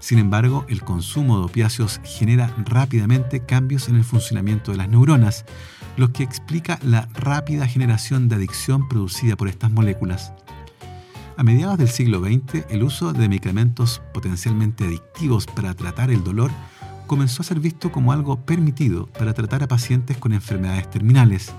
Sin 0.00 0.18
embargo, 0.18 0.64
el 0.68 0.82
consumo 0.82 1.38
de 1.38 1.44
opiáceos 1.44 2.00
genera 2.02 2.54
rápidamente 2.64 3.44
cambios 3.44 3.88
en 3.88 3.96
el 3.96 4.04
funcionamiento 4.04 4.72
de 4.72 4.78
las 4.78 4.88
neuronas, 4.88 5.44
lo 5.98 6.12
que 6.12 6.22
explica 6.22 6.78
la 6.82 7.08
rápida 7.12 7.66
generación 7.66 8.28
de 8.28 8.36
adicción 8.36 8.88
producida 8.88 9.36
por 9.36 9.48
estas 9.48 9.70
moléculas. 9.70 10.32
A 11.36 11.42
mediados 11.42 11.76
del 11.76 11.88
siglo 11.88 12.20
XX, 12.20 12.64
el 12.70 12.82
uso 12.82 13.12
de 13.12 13.28
medicamentos 13.28 14.00
potencialmente 14.14 14.84
adictivos 14.84 15.46
para 15.46 15.74
tratar 15.74 16.10
el 16.10 16.24
dolor 16.24 16.50
comenzó 17.06 17.42
a 17.42 17.44
ser 17.44 17.60
visto 17.60 17.92
como 17.92 18.12
algo 18.12 18.44
permitido 18.44 19.06
para 19.06 19.34
tratar 19.34 19.62
a 19.62 19.68
pacientes 19.68 20.16
con 20.16 20.32
enfermedades 20.32 20.90
terminales, 20.90 21.52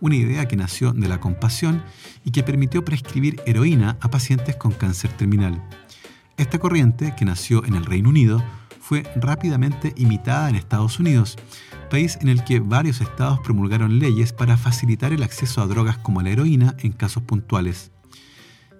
una 0.00 0.16
idea 0.16 0.46
que 0.46 0.56
nació 0.56 0.92
de 0.92 1.08
la 1.08 1.20
compasión 1.20 1.82
y 2.24 2.30
que 2.30 2.42
permitió 2.42 2.84
prescribir 2.84 3.40
heroína 3.46 3.98
a 4.00 4.10
pacientes 4.10 4.56
con 4.56 4.72
cáncer 4.72 5.10
terminal. 5.12 5.62
Esta 6.36 6.58
corriente, 6.58 7.14
que 7.16 7.24
nació 7.24 7.64
en 7.64 7.74
el 7.74 7.86
Reino 7.86 8.10
Unido, 8.10 8.42
fue 8.80 9.02
rápidamente 9.16 9.94
imitada 9.96 10.48
en 10.48 10.54
Estados 10.54 11.00
Unidos, 11.00 11.36
país 11.90 12.18
en 12.20 12.28
el 12.28 12.44
que 12.44 12.60
varios 12.60 13.00
estados 13.00 13.40
promulgaron 13.40 13.98
leyes 13.98 14.32
para 14.32 14.56
facilitar 14.56 15.12
el 15.12 15.22
acceso 15.22 15.62
a 15.62 15.66
drogas 15.66 15.98
como 15.98 16.22
la 16.22 16.30
heroína 16.30 16.76
en 16.78 16.92
casos 16.92 17.22
puntuales. 17.22 17.90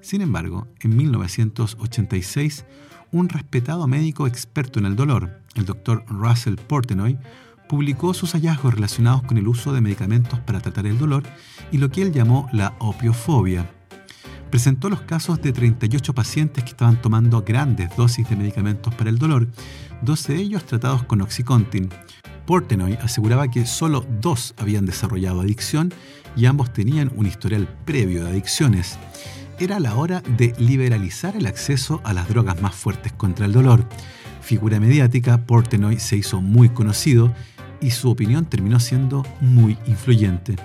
Sin 0.02 0.20
embargo, 0.20 0.68
en 0.80 0.96
1986, 0.96 2.64
un 3.12 3.28
respetado 3.28 3.86
médico 3.86 4.26
experto 4.26 4.78
en 4.78 4.86
el 4.86 4.96
dolor, 4.96 5.40
el 5.54 5.64
doctor 5.64 6.04
Russell 6.08 6.56
Portenoy, 6.56 7.18
publicó 7.68 8.14
sus 8.14 8.32
hallazgos 8.32 8.74
relacionados 8.74 9.22
con 9.22 9.38
el 9.38 9.48
uso 9.48 9.72
de 9.72 9.80
medicamentos 9.80 10.38
para 10.40 10.60
tratar 10.60 10.86
el 10.86 10.98
dolor 10.98 11.22
y 11.72 11.78
lo 11.78 11.90
que 11.90 12.02
él 12.02 12.12
llamó 12.12 12.48
la 12.52 12.74
opiofobia. 12.78 13.70
Presentó 14.50 14.88
los 14.88 15.02
casos 15.02 15.42
de 15.42 15.52
38 15.52 16.14
pacientes 16.14 16.62
que 16.62 16.70
estaban 16.70 17.00
tomando 17.02 17.42
grandes 17.42 17.94
dosis 17.96 18.28
de 18.28 18.36
medicamentos 18.36 18.94
para 18.94 19.10
el 19.10 19.18
dolor, 19.18 19.48
12 20.02 20.34
de 20.34 20.40
ellos 20.40 20.64
tratados 20.64 21.02
con 21.02 21.20
Oxycontin. 21.20 21.90
Portenoy 22.46 22.94
aseguraba 23.02 23.48
que 23.48 23.66
solo 23.66 24.06
dos 24.20 24.54
habían 24.56 24.86
desarrollado 24.86 25.40
adicción 25.40 25.92
y 26.36 26.46
ambos 26.46 26.72
tenían 26.72 27.10
un 27.16 27.26
historial 27.26 27.66
previo 27.84 28.24
de 28.24 28.30
adicciones 28.30 28.98
era 29.58 29.80
la 29.80 29.96
hora 29.96 30.22
de 30.36 30.54
liberalizar 30.58 31.36
el 31.36 31.46
acceso 31.46 32.00
a 32.04 32.12
las 32.12 32.28
drogas 32.28 32.60
más 32.60 32.74
fuertes 32.74 33.12
contra 33.12 33.46
el 33.46 33.52
dolor. 33.52 33.88
Figura 34.40 34.78
mediática, 34.80 35.38
Portenoy 35.38 35.98
se 35.98 36.16
hizo 36.16 36.40
muy 36.40 36.68
conocido 36.68 37.32
y 37.80 37.90
su 37.90 38.10
opinión 38.10 38.44
terminó 38.46 38.80
siendo 38.80 39.24
muy 39.40 39.78
influyente. 39.86 40.56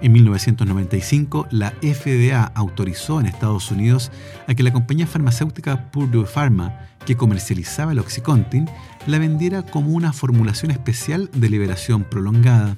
En 0.00 0.12
1995, 0.12 1.46
la 1.50 1.70
FDA 1.80 2.44
autorizó 2.54 3.20
en 3.20 3.26
Estados 3.26 3.70
Unidos 3.70 4.10
a 4.48 4.54
que 4.54 4.64
la 4.64 4.72
compañía 4.72 5.06
farmacéutica 5.06 5.92
Purdue 5.92 6.26
Pharma, 6.26 6.88
que 7.06 7.16
comercializaba 7.16 7.92
el 7.92 8.00
Oxycontin, 8.00 8.68
la 9.06 9.18
vendiera 9.18 9.62
como 9.62 9.90
una 9.92 10.12
formulación 10.12 10.72
especial 10.72 11.30
de 11.32 11.48
liberación 11.48 12.02
prolongada. 12.02 12.76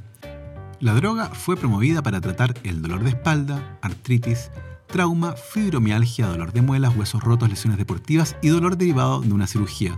La 0.80 0.92
droga 0.92 1.30
fue 1.30 1.56
promovida 1.56 2.02
para 2.02 2.20
tratar 2.20 2.54
el 2.62 2.82
dolor 2.82 3.02
de 3.04 3.10
espalda, 3.10 3.78
artritis, 3.80 4.50
trauma, 4.94 5.32
fibromialgia, 5.32 6.28
dolor 6.28 6.52
de 6.52 6.62
muelas, 6.62 6.96
huesos 6.96 7.20
rotos, 7.20 7.48
lesiones 7.48 7.78
deportivas 7.78 8.36
y 8.42 8.50
dolor 8.50 8.76
derivado 8.76 9.22
de 9.22 9.32
una 9.32 9.48
cirugía. 9.48 9.96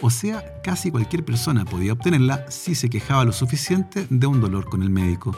O 0.00 0.10
sea, 0.10 0.60
casi 0.62 0.92
cualquier 0.92 1.24
persona 1.24 1.64
podía 1.64 1.94
obtenerla 1.94 2.48
si 2.48 2.76
se 2.76 2.88
quejaba 2.88 3.24
lo 3.24 3.32
suficiente 3.32 4.06
de 4.08 4.28
un 4.28 4.40
dolor 4.40 4.66
con 4.66 4.84
el 4.84 4.90
médico 4.90 5.36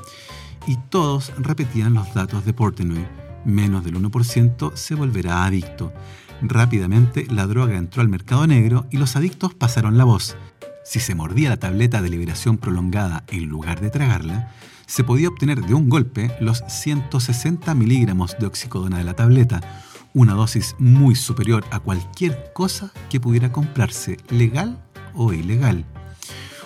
y 0.66 0.76
todos 0.90 1.32
repetían 1.38 1.94
los 1.94 2.12
datos 2.12 2.44
de 2.44 2.52
Portenoy. 2.52 3.06
Menos 3.46 3.84
del 3.84 3.94
1% 3.94 4.72
se 4.74 4.94
volverá 4.94 5.46
adicto. 5.46 5.94
Rápidamente 6.42 7.26
la 7.30 7.46
droga 7.46 7.78
entró 7.78 8.02
al 8.02 8.10
mercado 8.10 8.46
negro 8.46 8.84
y 8.90 8.98
los 8.98 9.16
adictos 9.16 9.54
pasaron 9.54 9.96
la 9.96 10.04
voz. 10.04 10.36
Si 10.84 11.00
se 11.00 11.14
mordía 11.14 11.48
la 11.48 11.56
tableta 11.56 12.02
de 12.02 12.10
liberación 12.10 12.58
prolongada 12.58 13.24
en 13.28 13.46
lugar 13.46 13.80
de 13.80 13.88
tragarla, 13.88 14.52
se 14.90 15.04
podía 15.04 15.28
obtener 15.28 15.64
de 15.64 15.72
un 15.72 15.88
golpe 15.88 16.32
los 16.40 16.64
160 16.66 17.76
miligramos 17.76 18.36
de 18.40 18.46
oxicodona 18.46 18.98
de 18.98 19.04
la 19.04 19.14
tableta, 19.14 19.60
una 20.14 20.34
dosis 20.34 20.74
muy 20.80 21.14
superior 21.14 21.64
a 21.70 21.78
cualquier 21.78 22.50
cosa 22.52 22.90
que 23.08 23.20
pudiera 23.20 23.52
comprarse, 23.52 24.16
legal 24.30 24.82
o 25.14 25.32
ilegal. 25.32 25.84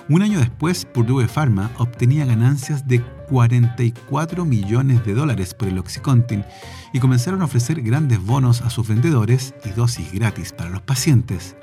Un 0.08 0.22
año 0.22 0.38
después, 0.38 0.87
Purdue 0.87 1.28
Pharma 1.28 1.70
obtenía 1.76 2.24
ganancias 2.24 2.88
de 2.88 3.02
44 3.28 4.46
millones 4.46 5.04
de 5.04 5.12
dólares 5.12 5.52
por 5.52 5.68
el 5.68 5.76
Oxycontin 5.76 6.46
y 6.94 7.00
comenzaron 7.00 7.42
a 7.42 7.44
ofrecer 7.44 7.82
grandes 7.82 8.24
bonos 8.24 8.62
a 8.62 8.70
sus 8.70 8.88
vendedores 8.88 9.54
y 9.66 9.70
dosis 9.70 10.10
gratis 10.12 10.52
para 10.52 10.70
los 10.70 10.80
pacientes. 10.80 11.56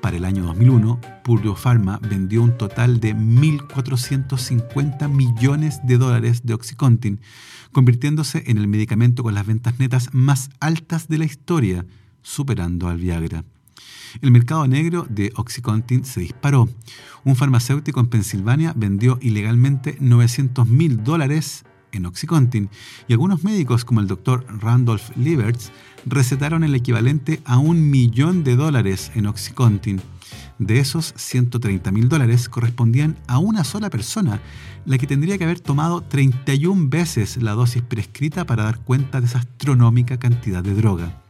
Para 0.00 0.16
el 0.16 0.24
año 0.24 0.44
2001, 0.44 1.00
Purdue 1.24 1.56
Pharma 1.56 1.98
vendió 1.98 2.42
un 2.42 2.56
total 2.56 3.00
de 3.00 3.16
1.450 3.16 5.08
millones 5.08 5.80
de 5.84 5.98
dólares 5.98 6.42
de 6.44 6.54
Oxycontin, 6.54 7.20
convirtiéndose 7.72 8.44
en 8.46 8.58
el 8.58 8.68
medicamento 8.68 9.22
con 9.22 9.34
las 9.34 9.46
ventas 9.46 9.78
netas 9.78 10.10
más 10.12 10.50
altas 10.60 11.08
de 11.08 11.18
la 11.18 11.24
historia, 11.24 11.84
superando 12.22 12.88
al 12.88 12.98
Viagra. 12.98 13.44
El 14.22 14.30
mercado 14.30 14.66
negro 14.66 15.06
de 15.08 15.32
Oxycontin 15.36 16.04
se 16.04 16.20
disparó. 16.20 16.68
Un 17.24 17.36
farmacéutico 17.36 18.00
en 18.00 18.06
Pensilvania 18.06 18.72
vendió 18.76 19.18
ilegalmente 19.20 19.96
900 20.00 20.66
mil 20.66 21.02
dólares 21.04 21.64
en 21.92 22.06
Oxycontin 22.06 22.70
y 23.06 23.12
algunos 23.12 23.44
médicos 23.44 23.84
como 23.84 24.00
el 24.00 24.06
doctor 24.06 24.46
Randolph 24.60 25.16
Lieberts 25.16 25.72
recetaron 26.06 26.64
el 26.64 26.74
equivalente 26.74 27.40
a 27.44 27.58
un 27.58 27.90
millón 27.90 28.44
de 28.44 28.56
dólares 28.56 29.10
en 29.14 29.26
Oxycontin. 29.26 30.00
De 30.58 30.80
esos 30.80 31.14
130 31.16 31.90
mil 31.92 32.08
dólares 32.08 32.48
correspondían 32.48 33.16
a 33.26 33.38
una 33.38 33.64
sola 33.64 33.90
persona, 33.90 34.40
la 34.84 34.98
que 34.98 35.06
tendría 35.06 35.38
que 35.38 35.44
haber 35.44 35.60
tomado 35.60 36.02
31 36.02 36.88
veces 36.88 37.40
la 37.42 37.52
dosis 37.52 37.82
prescrita 37.82 38.44
para 38.44 38.64
dar 38.64 38.78
cuenta 38.80 39.20
de 39.20 39.26
esa 39.26 39.38
astronómica 39.38 40.18
cantidad 40.18 40.62
de 40.62 40.74
droga 40.74 41.22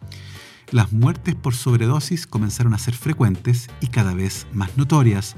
las 0.70 0.92
muertes 0.92 1.34
por 1.34 1.54
sobredosis 1.54 2.26
comenzaron 2.26 2.74
a 2.74 2.78
ser 2.78 2.94
frecuentes 2.94 3.68
y 3.80 3.86
cada 3.86 4.14
vez 4.14 4.46
más 4.52 4.76
notorias, 4.76 5.34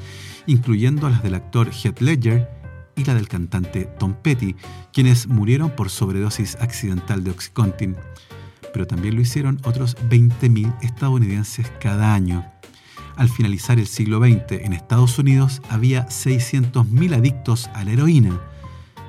incluyendo 0.46 1.08
las 1.08 1.22
del 1.22 1.34
actor 1.34 1.70
Heath 1.70 2.00
Ledger 2.00 2.59
la 3.04 3.14
del 3.14 3.28
cantante 3.28 3.84
Tom 3.98 4.14
Petty, 4.14 4.56
quienes 4.92 5.26
murieron 5.26 5.70
por 5.70 5.90
sobredosis 5.90 6.56
accidental 6.60 7.24
de 7.24 7.30
Oxycontin. 7.30 7.96
Pero 8.72 8.86
también 8.86 9.16
lo 9.16 9.20
hicieron 9.20 9.60
otros 9.64 9.96
20.000 10.08 10.74
estadounidenses 10.82 11.70
cada 11.80 12.14
año. 12.14 12.44
Al 13.16 13.28
finalizar 13.28 13.78
el 13.78 13.86
siglo 13.86 14.18
XX 14.18 14.52
en 14.64 14.72
Estados 14.72 15.18
Unidos 15.18 15.60
había 15.68 16.06
600.000 16.06 17.14
adictos 17.14 17.68
a 17.74 17.84
la 17.84 17.92
heroína. 17.92 18.40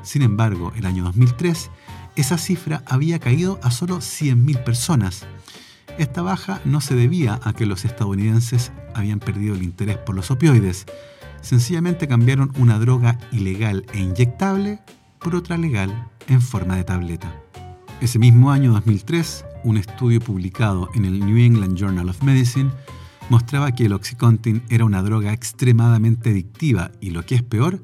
Sin 0.03 0.21
embargo, 0.21 0.73
el 0.75 0.85
año 0.85 1.03
2003, 1.03 1.69
esa 2.15 2.37
cifra 2.37 2.83
había 2.87 3.19
caído 3.19 3.59
a 3.63 3.71
solo 3.71 3.97
100.000 3.97 4.63
personas 4.63 5.25
esta 5.97 6.21
baja 6.21 6.61
no 6.65 6.81
se 6.81 6.95
debía 6.95 7.39
a 7.43 7.53
que 7.53 7.65
los 7.65 7.85
estadounidenses 7.85 8.71
habían 8.93 9.19
perdido 9.19 9.55
el 9.55 9.63
interés 9.63 9.97
por 9.97 10.15
los 10.15 10.31
opioides, 10.31 10.85
sencillamente 11.41 12.07
cambiaron 12.07 12.51
una 12.57 12.79
droga 12.79 13.17
ilegal 13.31 13.85
e 13.93 13.99
inyectable 13.99 14.79
por 15.19 15.35
otra 15.35 15.57
legal 15.57 16.09
en 16.27 16.41
forma 16.41 16.75
de 16.75 16.83
tableta. 16.83 17.35
Ese 17.99 18.17
mismo 18.17 18.51
año 18.51 18.71
2003, 18.73 19.45
un 19.63 19.77
estudio 19.77 20.19
publicado 20.19 20.89
en 20.95 21.05
el 21.05 21.19
New 21.19 21.37
England 21.37 21.77
Journal 21.77 22.09
of 22.09 22.23
Medicine 22.23 22.71
mostraba 23.29 23.71
que 23.71 23.85
el 23.85 23.93
Oxycontin 23.93 24.63
era 24.69 24.85
una 24.85 25.03
droga 25.03 25.33
extremadamente 25.33 26.31
adictiva 26.31 26.91
y 26.99 27.11
lo 27.11 27.25
que 27.25 27.35
es 27.35 27.43
peor, 27.43 27.83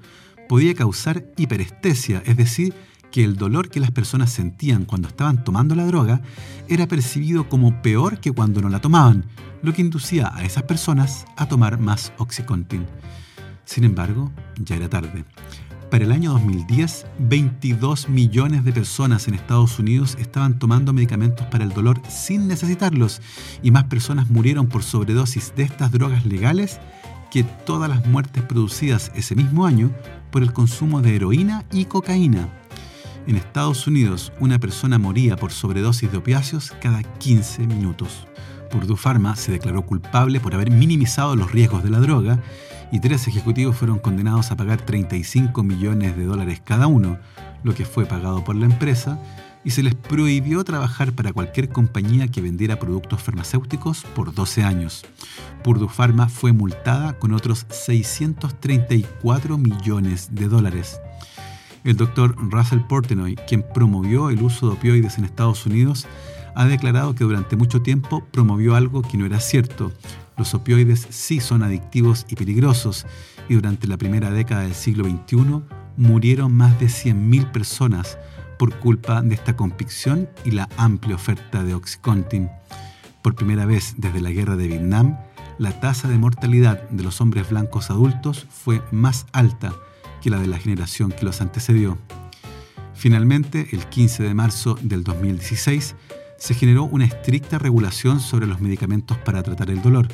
podía 0.49 0.73
causar 0.73 1.25
hiperestesia, 1.37 2.23
es 2.25 2.35
decir, 2.37 2.73
que 3.11 3.23
el 3.23 3.37
dolor 3.37 3.69
que 3.69 3.79
las 3.79 3.91
personas 3.91 4.31
sentían 4.31 4.85
cuando 4.85 5.07
estaban 5.07 5.43
tomando 5.43 5.75
la 5.75 5.85
droga 5.85 6.21
era 6.67 6.87
percibido 6.87 7.47
como 7.47 7.81
peor 7.81 8.19
que 8.19 8.31
cuando 8.31 8.61
no 8.61 8.69
la 8.69 8.81
tomaban, 8.81 9.25
lo 9.61 9.73
que 9.73 9.81
inducía 9.81 10.31
a 10.33 10.43
esas 10.43 10.63
personas 10.63 11.25
a 11.35 11.47
tomar 11.47 11.79
más 11.79 12.11
Oxycontin. 12.17 12.85
Sin 13.67 13.83
embargo, 13.83 14.31
ya 14.55 14.77
era 14.77 14.87
tarde. 14.87 15.25
Para 15.91 16.05
el 16.05 16.13
año 16.13 16.31
2010, 16.31 17.05
22 17.19 18.07
millones 18.07 18.63
de 18.63 18.71
personas 18.71 19.27
en 19.27 19.33
Estados 19.33 19.77
Unidos 19.77 20.15
estaban 20.19 20.57
tomando 20.57 20.93
medicamentos 20.93 21.45
para 21.47 21.65
el 21.65 21.71
dolor 21.71 22.01
sin 22.07 22.47
necesitarlos 22.47 23.21
y 23.61 23.71
más 23.71 23.83
personas 23.83 24.29
murieron 24.29 24.67
por 24.67 24.83
sobredosis 24.83 25.53
de 25.57 25.63
estas 25.63 25.91
drogas 25.91 26.25
legales 26.25 26.79
que 27.29 27.43
todas 27.43 27.89
las 27.89 28.05
muertes 28.05 28.41
producidas 28.41 29.11
ese 29.15 29.35
mismo 29.35 29.65
año 29.65 29.91
por 30.31 30.43
el 30.43 30.53
consumo 30.53 31.01
de 31.01 31.17
heroína 31.17 31.65
y 31.69 31.85
cocaína. 31.85 32.47
En 33.27 33.35
Estados 33.35 33.85
Unidos, 33.85 34.31
una 34.39 34.59
persona 34.59 34.97
moría 34.97 35.35
por 35.35 35.51
sobredosis 35.51 36.09
de 36.09 36.17
opiáceos 36.17 36.71
cada 36.81 37.03
15 37.03 37.67
minutos. 37.67 38.27
Purdue 38.71 38.95
Pharma 38.95 39.35
se 39.35 39.51
declaró 39.51 39.81
culpable 39.81 40.39
por 40.39 40.53
haber 40.53 40.71
minimizado 40.71 41.35
los 41.35 41.51
riesgos 41.51 41.83
de 41.83 41.89
la 41.89 41.99
droga 41.99 42.39
y 42.91 42.99
tres 42.99 43.27
ejecutivos 43.27 43.75
fueron 43.75 43.99
condenados 43.99 44.51
a 44.51 44.57
pagar 44.57 44.81
35 44.81 45.63
millones 45.63 46.15
de 46.15 46.25
dólares 46.25 46.61
cada 46.63 46.87
uno, 46.87 47.17
lo 47.63 47.73
que 47.75 47.85
fue 47.85 48.05
pagado 48.05 48.43
por 48.43 48.55
la 48.55 48.65
empresa, 48.65 49.19
y 49.63 49.71
se 49.71 49.83
les 49.83 49.95
prohibió 49.95 50.63
trabajar 50.63 51.11
para 51.11 51.33
cualquier 51.33 51.69
compañía 51.69 52.29
que 52.29 52.41
vendiera 52.41 52.79
productos 52.79 53.21
farmacéuticos 53.21 54.03
por 54.15 54.33
12 54.33 54.63
años. 54.63 55.05
Purdue 55.63 55.89
Pharma 55.89 56.29
fue 56.29 56.53
multada 56.53 57.19
con 57.19 57.33
otros 57.33 57.65
634 57.69 59.57
millones 59.57 60.29
de 60.31 60.47
dólares. 60.47 61.01
El 61.83 61.97
doctor 61.97 62.35
Russell 62.37 62.79
Portenoy, 62.79 63.35
quien 63.47 63.65
promovió 63.73 64.29
el 64.29 64.41
uso 64.41 64.67
de 64.67 64.73
opioides 64.73 65.17
en 65.17 65.25
Estados 65.25 65.65
Unidos, 65.65 66.07
ha 66.55 66.65
declarado 66.65 67.13
que 67.13 67.23
durante 67.23 67.55
mucho 67.55 67.81
tiempo 67.81 68.25
promovió 68.31 68.75
algo 68.75 69.01
que 69.01 69.17
no 69.17 69.25
era 69.25 69.39
cierto. 69.39 69.91
Los 70.37 70.53
opioides 70.53 71.07
sí 71.09 71.39
son 71.39 71.63
adictivos 71.63 72.25
y 72.29 72.35
peligrosos, 72.35 73.05
y 73.49 73.55
durante 73.55 73.87
la 73.87 73.97
primera 73.97 74.29
década 74.29 74.61
del 74.61 74.75
siglo 74.75 75.05
XXI 75.05 75.61
murieron 75.97 76.53
más 76.53 76.79
de 76.79 76.85
100.000 76.85 77.51
personas 77.51 78.17
por 78.59 78.77
culpa 78.79 79.21
de 79.21 79.33
esta 79.33 79.55
convicción 79.55 80.29
y 80.45 80.51
la 80.51 80.69
amplia 80.77 81.15
oferta 81.15 81.63
de 81.63 81.73
Oxycontin. 81.73 82.49
Por 83.21 83.35
primera 83.35 83.65
vez 83.65 83.95
desde 83.97 84.21
la 84.21 84.31
guerra 84.31 84.55
de 84.55 84.67
Vietnam, 84.67 85.17
la 85.57 85.79
tasa 85.79 86.07
de 86.07 86.17
mortalidad 86.17 86.87
de 86.89 87.03
los 87.03 87.19
hombres 87.19 87.49
blancos 87.49 87.89
adultos 87.89 88.45
fue 88.49 88.81
más 88.91 89.25
alta 89.31 89.73
que 90.21 90.29
la 90.29 90.39
de 90.39 90.47
la 90.47 90.59
generación 90.59 91.11
que 91.11 91.25
los 91.25 91.41
antecedió. 91.41 91.97
Finalmente, 92.93 93.67
el 93.71 93.85
15 93.87 94.23
de 94.23 94.33
marzo 94.33 94.77
del 94.81 95.03
2016, 95.03 95.95
se 96.37 96.53
generó 96.53 96.83
una 96.83 97.05
estricta 97.05 97.57
regulación 97.57 98.19
sobre 98.19 98.47
los 98.47 98.61
medicamentos 98.61 99.17
para 99.17 99.41
tratar 99.43 99.69
el 99.71 99.81
dolor, 99.81 100.07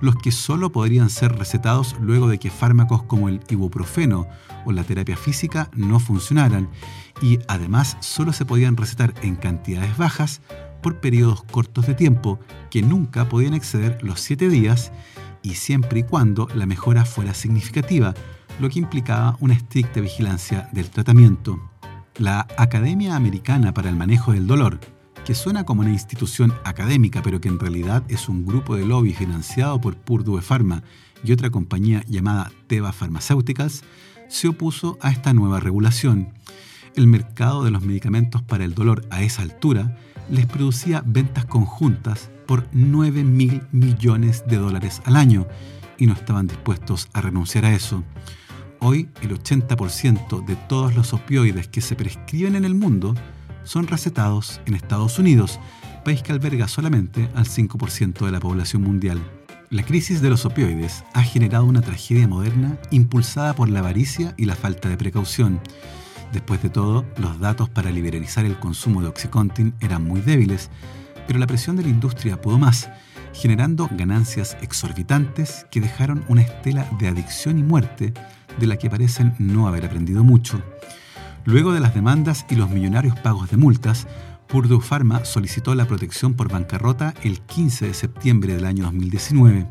los 0.00 0.16
que 0.16 0.32
solo 0.32 0.70
podrían 0.72 1.10
ser 1.10 1.36
recetados 1.36 1.96
luego 2.00 2.28
de 2.28 2.38
que 2.38 2.50
fármacos 2.50 3.02
como 3.04 3.28
el 3.28 3.40
ibuprofeno 3.48 4.26
o 4.64 4.72
la 4.72 4.84
terapia 4.84 5.16
física 5.16 5.70
no 5.74 6.00
funcionaran 6.00 6.68
y 7.22 7.38
además 7.48 7.96
solo 8.00 8.32
se 8.32 8.44
podían 8.44 8.76
recetar 8.76 9.14
en 9.22 9.36
cantidades 9.36 9.96
bajas 9.96 10.40
por 10.82 11.00
periodos 11.00 11.42
cortos 11.44 11.86
de 11.86 11.94
tiempo 11.94 12.38
que 12.70 12.82
nunca 12.82 13.28
podían 13.28 13.54
exceder 13.54 13.98
los 14.02 14.20
7 14.20 14.48
días 14.48 14.92
y 15.42 15.54
siempre 15.54 16.00
y 16.00 16.02
cuando 16.02 16.48
la 16.54 16.66
mejora 16.66 17.04
fuera 17.04 17.32
significativa, 17.32 18.14
lo 18.60 18.68
que 18.68 18.80
implicaba 18.80 19.36
una 19.40 19.54
estricta 19.54 20.00
vigilancia 20.00 20.68
del 20.72 20.90
tratamiento. 20.90 21.70
La 22.16 22.46
Academia 22.56 23.14
Americana 23.14 23.72
para 23.72 23.88
el 23.88 23.96
Manejo 23.96 24.32
del 24.32 24.46
Dolor, 24.46 24.80
que 25.26 25.34
suena 25.34 25.64
como 25.64 25.80
una 25.80 25.90
institución 25.90 26.54
académica 26.62 27.20
pero 27.20 27.40
que 27.40 27.48
en 27.48 27.58
realidad 27.58 28.04
es 28.08 28.28
un 28.28 28.46
grupo 28.46 28.76
de 28.76 28.86
lobby 28.86 29.12
financiado 29.12 29.80
por 29.80 29.96
Purdue 29.96 30.40
Pharma 30.40 30.84
y 31.24 31.32
otra 31.32 31.50
compañía 31.50 32.04
llamada 32.06 32.52
Teva 32.68 32.92
Pharmaceuticals, 32.92 33.82
se 34.28 34.46
opuso 34.46 34.98
a 35.00 35.10
esta 35.10 35.34
nueva 35.34 35.58
regulación. 35.58 36.28
El 36.94 37.08
mercado 37.08 37.64
de 37.64 37.72
los 37.72 37.82
medicamentos 37.82 38.40
para 38.42 38.64
el 38.64 38.74
dolor 38.74 39.04
a 39.10 39.22
esa 39.22 39.42
altura 39.42 39.98
les 40.30 40.46
producía 40.46 41.02
ventas 41.04 41.44
conjuntas 41.44 42.30
por 42.46 42.68
9 42.70 43.24
mil 43.24 43.62
millones 43.72 44.44
de 44.46 44.58
dólares 44.58 45.02
al 45.06 45.16
año 45.16 45.48
y 45.98 46.06
no 46.06 46.12
estaban 46.12 46.46
dispuestos 46.46 47.08
a 47.12 47.20
renunciar 47.20 47.64
a 47.64 47.74
eso. 47.74 48.04
Hoy 48.78 49.08
el 49.22 49.36
80% 49.36 50.44
de 50.44 50.54
todos 50.54 50.94
los 50.94 51.12
opioides 51.12 51.66
que 51.66 51.80
se 51.80 51.96
prescriben 51.96 52.54
en 52.54 52.64
el 52.64 52.76
mundo 52.76 53.16
son 53.66 53.86
recetados 53.86 54.60
en 54.64 54.74
Estados 54.74 55.18
Unidos, 55.18 55.60
país 56.04 56.22
que 56.22 56.32
alberga 56.32 56.68
solamente 56.68 57.28
al 57.34 57.46
5% 57.46 58.24
de 58.24 58.32
la 58.32 58.40
población 58.40 58.82
mundial. 58.82 59.20
La 59.68 59.82
crisis 59.82 60.22
de 60.22 60.30
los 60.30 60.46
opioides 60.46 61.04
ha 61.12 61.22
generado 61.22 61.64
una 61.64 61.82
tragedia 61.82 62.28
moderna 62.28 62.78
impulsada 62.92 63.54
por 63.54 63.68
la 63.68 63.80
avaricia 63.80 64.32
y 64.36 64.44
la 64.44 64.54
falta 64.54 64.88
de 64.88 64.96
precaución. 64.96 65.60
Después 66.32 66.62
de 66.62 66.70
todo, 66.70 67.04
los 67.18 67.40
datos 67.40 67.68
para 67.68 67.90
liberalizar 67.90 68.44
el 68.44 68.58
consumo 68.58 69.02
de 69.02 69.08
Oxycontin 69.08 69.74
eran 69.80 70.04
muy 70.04 70.20
débiles, 70.20 70.70
pero 71.26 71.40
la 71.40 71.48
presión 71.48 71.76
de 71.76 71.82
la 71.82 71.88
industria 71.88 72.40
pudo 72.40 72.58
más, 72.58 72.88
generando 73.32 73.88
ganancias 73.90 74.56
exorbitantes 74.62 75.66
que 75.70 75.80
dejaron 75.80 76.24
una 76.28 76.42
estela 76.42 76.88
de 77.00 77.08
adicción 77.08 77.58
y 77.58 77.64
muerte 77.64 78.14
de 78.58 78.66
la 78.66 78.76
que 78.76 78.88
parecen 78.88 79.34
no 79.38 79.66
haber 79.66 79.84
aprendido 79.84 80.22
mucho. 80.22 80.62
Luego 81.46 81.72
de 81.72 81.78
las 81.78 81.94
demandas 81.94 82.44
y 82.50 82.56
los 82.56 82.70
millonarios 82.70 83.16
pagos 83.20 83.48
de 83.48 83.56
multas, 83.56 84.08
Purdue 84.48 84.80
Pharma 84.80 85.24
solicitó 85.24 85.76
la 85.76 85.86
protección 85.86 86.34
por 86.34 86.50
bancarrota 86.50 87.14
el 87.22 87.40
15 87.40 87.86
de 87.86 87.94
septiembre 87.94 88.56
del 88.56 88.64
año 88.64 88.82
2019. 88.82 89.64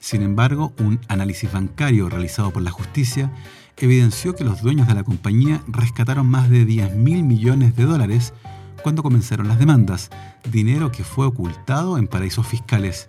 Sin 0.00 0.20
embargo, 0.20 0.74
un 0.78 1.00
análisis 1.08 1.50
bancario 1.50 2.10
realizado 2.10 2.52
por 2.52 2.60
la 2.60 2.70
justicia 2.70 3.32
evidenció 3.78 4.34
que 4.34 4.44
los 4.44 4.60
dueños 4.60 4.86
de 4.86 4.92
la 4.92 5.02
compañía 5.02 5.62
rescataron 5.66 6.26
más 6.26 6.50
de 6.50 6.66
10 6.66 6.96
mil 6.96 7.22
millones 7.22 7.74
de 7.74 7.84
dólares 7.84 8.34
cuando 8.82 9.02
comenzaron 9.02 9.48
las 9.48 9.58
demandas, 9.58 10.10
dinero 10.52 10.92
que 10.92 11.04
fue 11.04 11.24
ocultado 11.24 11.96
en 11.96 12.06
paraísos 12.06 12.46
fiscales. 12.46 13.08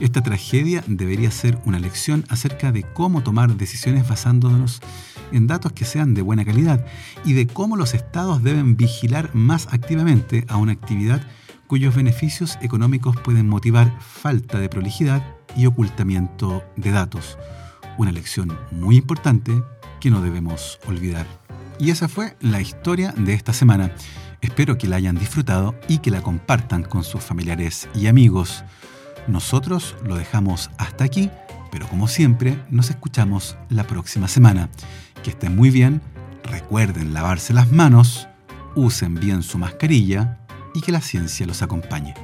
Esta 0.00 0.20
tragedia 0.20 0.82
debería 0.88 1.30
ser 1.30 1.60
una 1.64 1.78
lección 1.78 2.24
acerca 2.28 2.72
de 2.72 2.82
cómo 2.82 3.22
tomar 3.22 3.56
decisiones 3.56 4.08
basándonos 4.08 4.82
en 5.32 5.46
datos 5.46 5.72
que 5.72 5.84
sean 5.84 6.14
de 6.14 6.22
buena 6.22 6.44
calidad 6.44 6.84
y 7.24 7.32
de 7.32 7.46
cómo 7.46 7.76
los 7.76 7.94
estados 7.94 8.42
deben 8.42 8.76
vigilar 8.76 9.34
más 9.34 9.68
activamente 9.72 10.44
a 10.48 10.56
una 10.56 10.72
actividad 10.72 11.26
cuyos 11.66 11.94
beneficios 11.94 12.58
económicos 12.62 13.16
pueden 13.16 13.48
motivar 13.48 13.92
falta 14.00 14.58
de 14.58 14.68
prolijidad 14.68 15.22
y 15.56 15.66
ocultamiento 15.66 16.62
de 16.76 16.90
datos. 16.90 17.38
Una 17.98 18.12
lección 18.12 18.56
muy 18.70 18.96
importante 18.96 19.62
que 20.00 20.10
no 20.10 20.20
debemos 20.20 20.78
olvidar. 20.86 21.26
Y 21.78 21.90
esa 21.90 22.08
fue 22.08 22.36
la 22.40 22.60
historia 22.60 23.12
de 23.16 23.34
esta 23.34 23.52
semana. 23.52 23.92
Espero 24.40 24.78
que 24.78 24.86
la 24.86 24.96
hayan 24.96 25.16
disfrutado 25.16 25.74
y 25.88 25.98
que 25.98 26.10
la 26.10 26.22
compartan 26.22 26.82
con 26.82 27.04
sus 27.04 27.22
familiares 27.22 27.88
y 27.94 28.06
amigos. 28.06 28.64
Nosotros 29.26 29.96
lo 30.04 30.16
dejamos 30.16 30.70
hasta 30.78 31.04
aquí, 31.04 31.30
pero 31.70 31.88
como 31.88 32.06
siempre, 32.06 32.62
nos 32.70 32.90
escuchamos 32.90 33.56
la 33.68 33.86
próxima 33.86 34.28
semana. 34.28 34.70
Que 35.26 35.30
estén 35.30 35.56
muy 35.56 35.70
bien, 35.70 36.02
recuerden 36.44 37.12
lavarse 37.12 37.52
las 37.52 37.72
manos, 37.72 38.28
usen 38.76 39.16
bien 39.16 39.42
su 39.42 39.58
mascarilla 39.58 40.38
y 40.72 40.80
que 40.82 40.92
la 40.92 41.00
ciencia 41.00 41.44
los 41.46 41.62
acompañe. 41.62 42.14